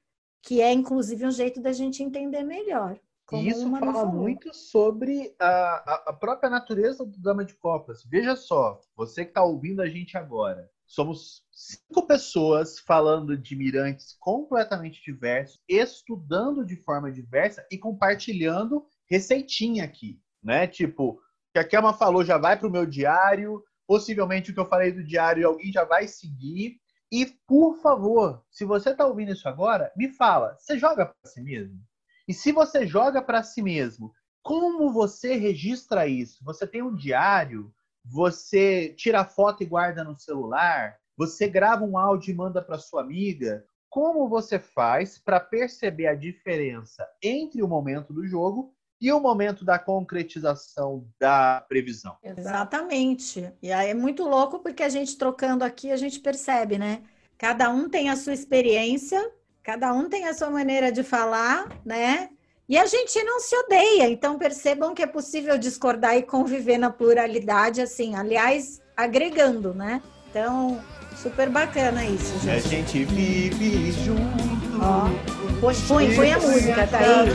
que 0.42 0.60
é 0.60 0.70
inclusive 0.70 1.24
um 1.24 1.30
jeito 1.30 1.60
da 1.60 1.72
gente 1.72 2.02
entender 2.02 2.42
melhor. 2.42 3.00
E 3.32 3.48
isso 3.48 3.68
fala 3.70 4.06
muito 4.06 4.54
sobre 4.54 5.34
a, 5.40 6.10
a, 6.10 6.12
própria 6.12 6.48
natureza 6.48 7.04
do 7.04 7.18
Dama 7.18 7.44
de 7.44 7.54
Copas. 7.54 8.04
Veja 8.04 8.36
só, 8.36 8.80
você 8.94 9.24
que 9.24 9.30
está 9.30 9.42
ouvindo 9.42 9.82
a 9.82 9.88
gente 9.88 10.16
agora, 10.16 10.70
somos 10.86 11.42
cinco 11.50 12.06
pessoas 12.06 12.78
falando 12.78 13.36
de 13.36 13.56
mirantes 13.56 14.16
completamente 14.20 15.02
diversos, 15.02 15.60
estudando 15.68 16.64
de 16.64 16.76
forma 16.76 17.10
diversa 17.10 17.66
e 17.68 17.76
compartilhando 17.76 18.86
receitinha 19.10 19.82
aqui, 19.82 20.20
né? 20.40 20.68
Tipo, 20.68 21.20
que 21.56 21.60
a 21.60 21.64
Kelma 21.64 21.94
falou 21.94 22.22
já 22.22 22.36
vai 22.36 22.58
para 22.58 22.68
o 22.68 22.70
meu 22.70 22.84
diário, 22.84 23.64
possivelmente 23.86 24.50
o 24.50 24.54
que 24.54 24.60
eu 24.60 24.68
falei 24.68 24.92
do 24.92 25.02
diário 25.02 25.48
alguém 25.48 25.72
já 25.72 25.84
vai 25.84 26.06
seguir. 26.06 26.78
E, 27.10 27.24
por 27.46 27.80
favor, 27.80 28.44
se 28.50 28.66
você 28.66 28.90
está 28.90 29.06
ouvindo 29.06 29.32
isso 29.32 29.48
agora, 29.48 29.90
me 29.96 30.10
fala, 30.10 30.54
você 30.58 30.78
joga 30.78 31.06
para 31.06 31.30
si 31.30 31.40
mesmo? 31.40 31.80
E 32.28 32.34
se 32.34 32.52
você 32.52 32.86
joga 32.86 33.22
para 33.22 33.42
si 33.42 33.62
mesmo, 33.62 34.12
como 34.42 34.92
você 34.92 35.36
registra 35.36 36.06
isso? 36.06 36.44
Você 36.44 36.66
tem 36.66 36.82
um 36.82 36.94
diário? 36.94 37.72
Você 38.04 38.90
tira 38.90 39.24
foto 39.24 39.62
e 39.62 39.66
guarda 39.66 40.04
no 40.04 40.18
celular? 40.18 40.98
Você 41.16 41.48
grava 41.48 41.84
um 41.84 41.96
áudio 41.96 42.32
e 42.32 42.36
manda 42.36 42.60
para 42.60 42.76
sua 42.76 43.00
amiga? 43.00 43.64
Como 43.88 44.28
você 44.28 44.58
faz 44.58 45.18
para 45.18 45.40
perceber 45.40 46.08
a 46.08 46.14
diferença 46.14 47.08
entre 47.22 47.62
o 47.62 47.68
momento 47.68 48.12
do 48.12 48.26
jogo 48.26 48.75
e 49.00 49.12
o 49.12 49.20
momento 49.20 49.64
da 49.64 49.78
concretização 49.78 51.06
da 51.20 51.64
previsão? 51.68 52.16
Exatamente. 52.22 53.52
E 53.62 53.72
aí 53.72 53.90
é 53.90 53.94
muito 53.94 54.24
louco 54.24 54.60
porque 54.60 54.82
a 54.82 54.88
gente 54.88 55.18
trocando 55.18 55.64
aqui, 55.64 55.90
a 55.90 55.96
gente 55.96 56.20
percebe, 56.20 56.78
né? 56.78 57.02
Cada 57.38 57.70
um 57.70 57.88
tem 57.88 58.08
a 58.08 58.16
sua 58.16 58.32
experiência 58.32 59.20
Cada 59.66 59.92
um 59.92 60.08
tem 60.08 60.28
a 60.28 60.32
sua 60.32 60.48
maneira 60.48 60.92
de 60.92 61.02
falar, 61.02 61.66
né? 61.84 62.28
E 62.68 62.78
a 62.78 62.86
gente 62.86 63.20
não 63.24 63.40
se 63.40 63.56
odeia, 63.56 64.08
então 64.08 64.38
percebam 64.38 64.94
que 64.94 65.02
é 65.02 65.08
possível 65.08 65.58
discordar 65.58 66.16
e 66.16 66.22
conviver 66.22 66.78
na 66.78 66.88
pluralidade, 66.88 67.80
assim, 67.80 68.14
aliás, 68.14 68.80
agregando, 68.96 69.74
né? 69.74 70.00
Então, 70.30 70.80
super 71.16 71.50
bacana 71.50 72.04
isso, 72.04 72.38
gente. 72.38 72.50
A 72.50 72.60
gente 72.60 73.04
vive 73.06 73.90
junto. 73.90 74.80
Ó, 74.80 75.35
põe, 75.60 75.74
põe, 76.14 76.32
a 76.32 76.38
música, 76.38 76.86
Thaís. 76.86 77.34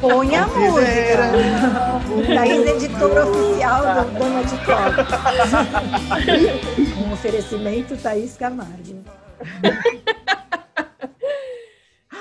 Põe 0.00 0.36
a 0.36 0.46
música. 0.46 1.30
Thaís, 2.34 2.66
editora 2.66 3.26
oficial 3.26 3.82
do 3.82 4.10
Dama 4.18 4.44
de 4.44 4.56
Copa. 4.64 5.06
um 7.06 7.12
oferecimento 7.12 7.96
Thaís 7.96 8.36
Camargo. 8.36 9.04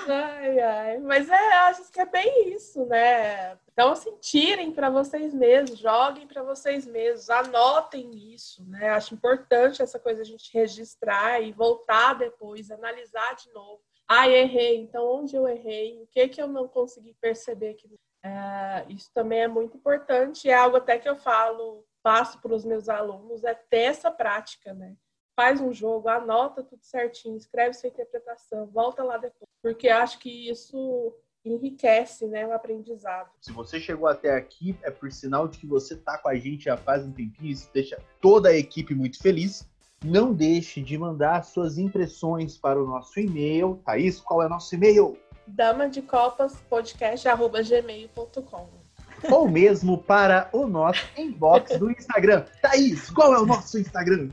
Ai, 0.07 0.59
ai. 0.59 0.97
Mas 0.99 1.29
é, 1.29 1.53
acho 1.67 1.91
que 1.91 1.99
é 1.99 2.05
bem 2.05 2.53
isso, 2.53 2.85
né? 2.85 3.57
Então, 3.71 3.91
assim, 3.91 4.15
tirem 4.19 4.71
para 4.71 4.89
vocês 4.89 5.33
mesmos, 5.33 5.79
joguem 5.79 6.27
para 6.27 6.43
vocês 6.43 6.85
mesmos, 6.85 7.29
anotem 7.29 8.33
isso, 8.33 8.63
né? 8.65 8.89
Acho 8.89 9.13
importante 9.13 9.81
essa 9.81 9.97
coisa 9.97 10.21
a 10.21 10.25
gente 10.25 10.51
registrar 10.53 11.41
e 11.41 11.51
voltar 11.51 12.13
depois, 12.15 12.69
analisar 12.69 13.35
de 13.35 13.51
novo. 13.53 13.81
Ah, 14.07 14.29
errei, 14.29 14.77
então 14.77 15.05
onde 15.05 15.35
eu 15.35 15.47
errei? 15.47 16.01
O 16.01 16.07
que 16.07 16.27
que 16.27 16.41
eu 16.41 16.47
não 16.47 16.67
consegui 16.67 17.13
perceber? 17.21 17.73
Que, 17.75 17.89
é, 18.23 18.85
isso 18.89 19.11
também 19.13 19.41
é 19.41 19.47
muito 19.47 19.77
importante, 19.77 20.49
é 20.49 20.53
algo 20.53 20.77
até 20.77 20.97
que 20.97 21.09
eu 21.09 21.15
falo, 21.15 21.85
passo 22.01 22.39
para 22.41 22.53
os 22.53 22.63
meus 22.63 22.89
alunos, 22.89 23.43
é 23.43 23.53
ter 23.53 23.83
essa 23.83 24.11
prática, 24.11 24.73
né? 24.73 24.95
faz 25.35 25.59
um 25.59 25.73
jogo, 25.73 26.07
anota 26.07 26.63
tudo 26.63 26.83
certinho, 26.83 27.35
escreve 27.35 27.73
sua 27.73 27.89
interpretação, 27.89 28.67
volta 28.67 29.03
lá 29.03 29.17
depois, 29.17 29.49
porque 29.61 29.89
acho 29.89 30.19
que 30.19 30.49
isso 30.49 31.15
enriquece 31.45 32.25
né, 32.27 32.47
o 32.47 32.53
aprendizado. 32.53 33.29
Se 33.41 33.51
você 33.51 33.79
chegou 33.79 34.07
até 34.07 34.33
aqui, 34.33 34.77
é 34.81 34.89
por 34.89 35.11
sinal 35.11 35.47
de 35.47 35.57
que 35.57 35.67
você 35.67 35.93
está 35.95 36.17
com 36.17 36.29
a 36.29 36.35
gente 36.35 36.65
já 36.65 36.77
faz 36.77 37.03
um 37.03 37.11
tempinho, 37.11 37.51
isso 37.51 37.69
deixa 37.73 38.01
toda 38.21 38.49
a 38.49 38.55
equipe 38.55 38.95
muito 38.95 39.21
feliz. 39.21 39.67
Não 40.03 40.33
deixe 40.33 40.81
de 40.81 40.97
mandar 40.97 41.43
suas 41.43 41.77
impressões 41.77 42.57
para 42.57 42.81
o 42.81 42.85
nosso 42.85 43.19
e-mail. 43.19 43.79
Thaís, 43.85 44.19
qual 44.19 44.41
é 44.41 44.47
o 44.47 44.49
nosso 44.49 44.73
e-mail? 44.75 45.17
Dama 45.47 45.89
de 45.89 46.01
Copas 46.01 46.55
podcast@gmail.com 46.69 48.83
ou 49.31 49.47
mesmo 49.47 49.97
para 49.97 50.49
o 50.51 50.67
nosso 50.67 51.01
inbox 51.17 51.79
do 51.79 51.89
Instagram. 51.89 52.43
Thaís, 52.61 53.09
qual 53.09 53.33
é 53.33 53.39
o 53.39 53.45
nosso 53.45 53.79
Instagram? 53.79 54.29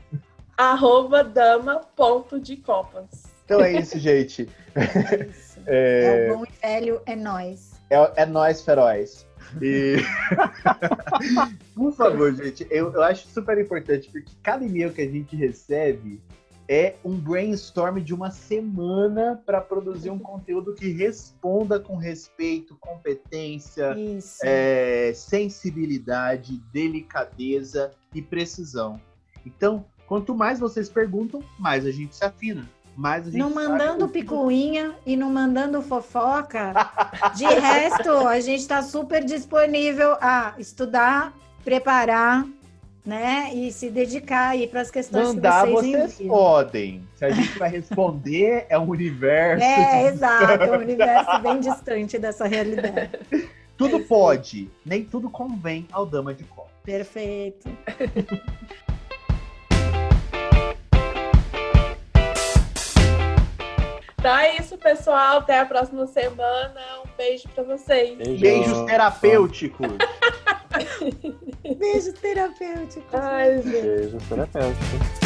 arroba 0.61 1.23
dama.decopas. 1.23 3.23
Então 3.45 3.61
é 3.61 3.73
isso, 3.73 3.97
gente. 3.99 4.47
É, 4.75 5.25
isso. 5.25 5.59
é... 5.65 6.27
é 6.27 6.31
o 6.31 6.37
bom 6.37 6.45
e 6.45 6.51
velho, 6.61 7.01
é 7.05 7.15
nós. 7.15 7.71
É, 7.89 8.21
é 8.21 8.25
nós, 8.25 8.61
feroz. 8.61 9.25
E... 9.61 9.97
Por 11.75 11.93
favor, 11.93 12.33
gente, 12.35 12.65
eu, 12.69 12.93
eu 12.93 13.03
acho 13.03 13.27
super 13.27 13.57
importante, 13.57 14.09
porque 14.11 14.31
cada 14.43 14.65
e-mail 14.65 14.91
que 14.91 15.01
a 15.01 15.09
gente 15.09 15.35
recebe 15.35 16.21
é 16.67 16.95
um 17.03 17.17
brainstorm 17.17 17.99
de 17.99 18.13
uma 18.13 18.31
semana 18.31 19.41
para 19.45 19.59
produzir 19.59 20.09
um 20.09 20.19
conteúdo 20.19 20.73
que 20.73 20.91
responda 20.91 21.79
com 21.79 21.97
respeito, 21.97 22.77
competência, 22.79 23.95
é, 24.43 25.11
sensibilidade, 25.13 26.61
delicadeza 26.71 27.91
e 28.13 28.21
precisão. 28.21 29.01
Então, 29.45 29.85
Quanto 30.11 30.35
mais 30.35 30.59
vocês 30.59 30.89
perguntam, 30.89 31.41
mais 31.57 31.85
a 31.85 31.91
gente 31.91 32.17
se 32.17 32.25
afina. 32.25 32.69
Mas 32.95 33.33
Não 33.33 33.53
mandando 33.53 34.07
picuinha 34.07 34.93
e 35.05 35.15
não 35.15 35.29
mandando 35.29 35.81
fofoca. 35.81 36.73
De 37.35 37.45
resto, 37.45 38.11
a 38.27 38.39
gente 38.39 38.61
está 38.61 38.81
super 38.81 39.23
disponível 39.23 40.17
a 40.19 40.53
estudar, 40.57 41.33
preparar, 41.63 42.45
né? 43.05 43.49
E 43.53 43.71
se 43.71 43.89
dedicar 43.89 44.49
aí 44.49 44.67
para 44.67 44.81
as 44.81 44.91
questões 44.91 45.29
Mandar 45.29 45.65
que 45.65 45.71
vocês 45.71 46.13
vocês 46.13 46.27
podem. 46.27 47.03
Se 47.15 47.25
a 47.25 47.29
gente 47.31 47.57
vai 47.57 47.69
responder, 47.69 48.65
é 48.69 48.77
um 48.77 48.87
universo. 48.87 49.63
É, 49.63 50.07
exato, 50.07 50.63
é 50.63 50.77
um 50.77 50.81
universo 50.81 51.39
bem 51.39 51.59
distante 51.59 52.19
dessa 52.19 52.45
realidade. 52.45 53.19
Tudo 53.77 53.99
pode, 54.01 54.69
nem 54.85 55.03
tudo 55.03 55.27
convém 55.27 55.87
ao 55.91 56.05
Dama 56.05 56.35
de 56.35 56.43
Copa. 56.43 56.69
Perfeito. 56.83 57.67
Então 64.21 64.37
é 64.37 64.55
isso, 64.57 64.77
pessoal. 64.77 65.39
Até 65.39 65.61
a 65.61 65.65
próxima 65.65 66.05
semana. 66.05 66.79
Um 67.03 67.17
beijo 67.17 67.49
pra 67.55 67.63
vocês. 67.63 68.15
Beijo. 68.19 68.39
Beijos 68.39 68.81
terapêuticos. 68.83 69.87
Beijo 71.79 72.13
terapêutico. 72.13 73.07
Ai, 73.13 73.63
gente. 73.63 73.81
Beijo 73.81 74.17
terapêutico. 74.29 75.20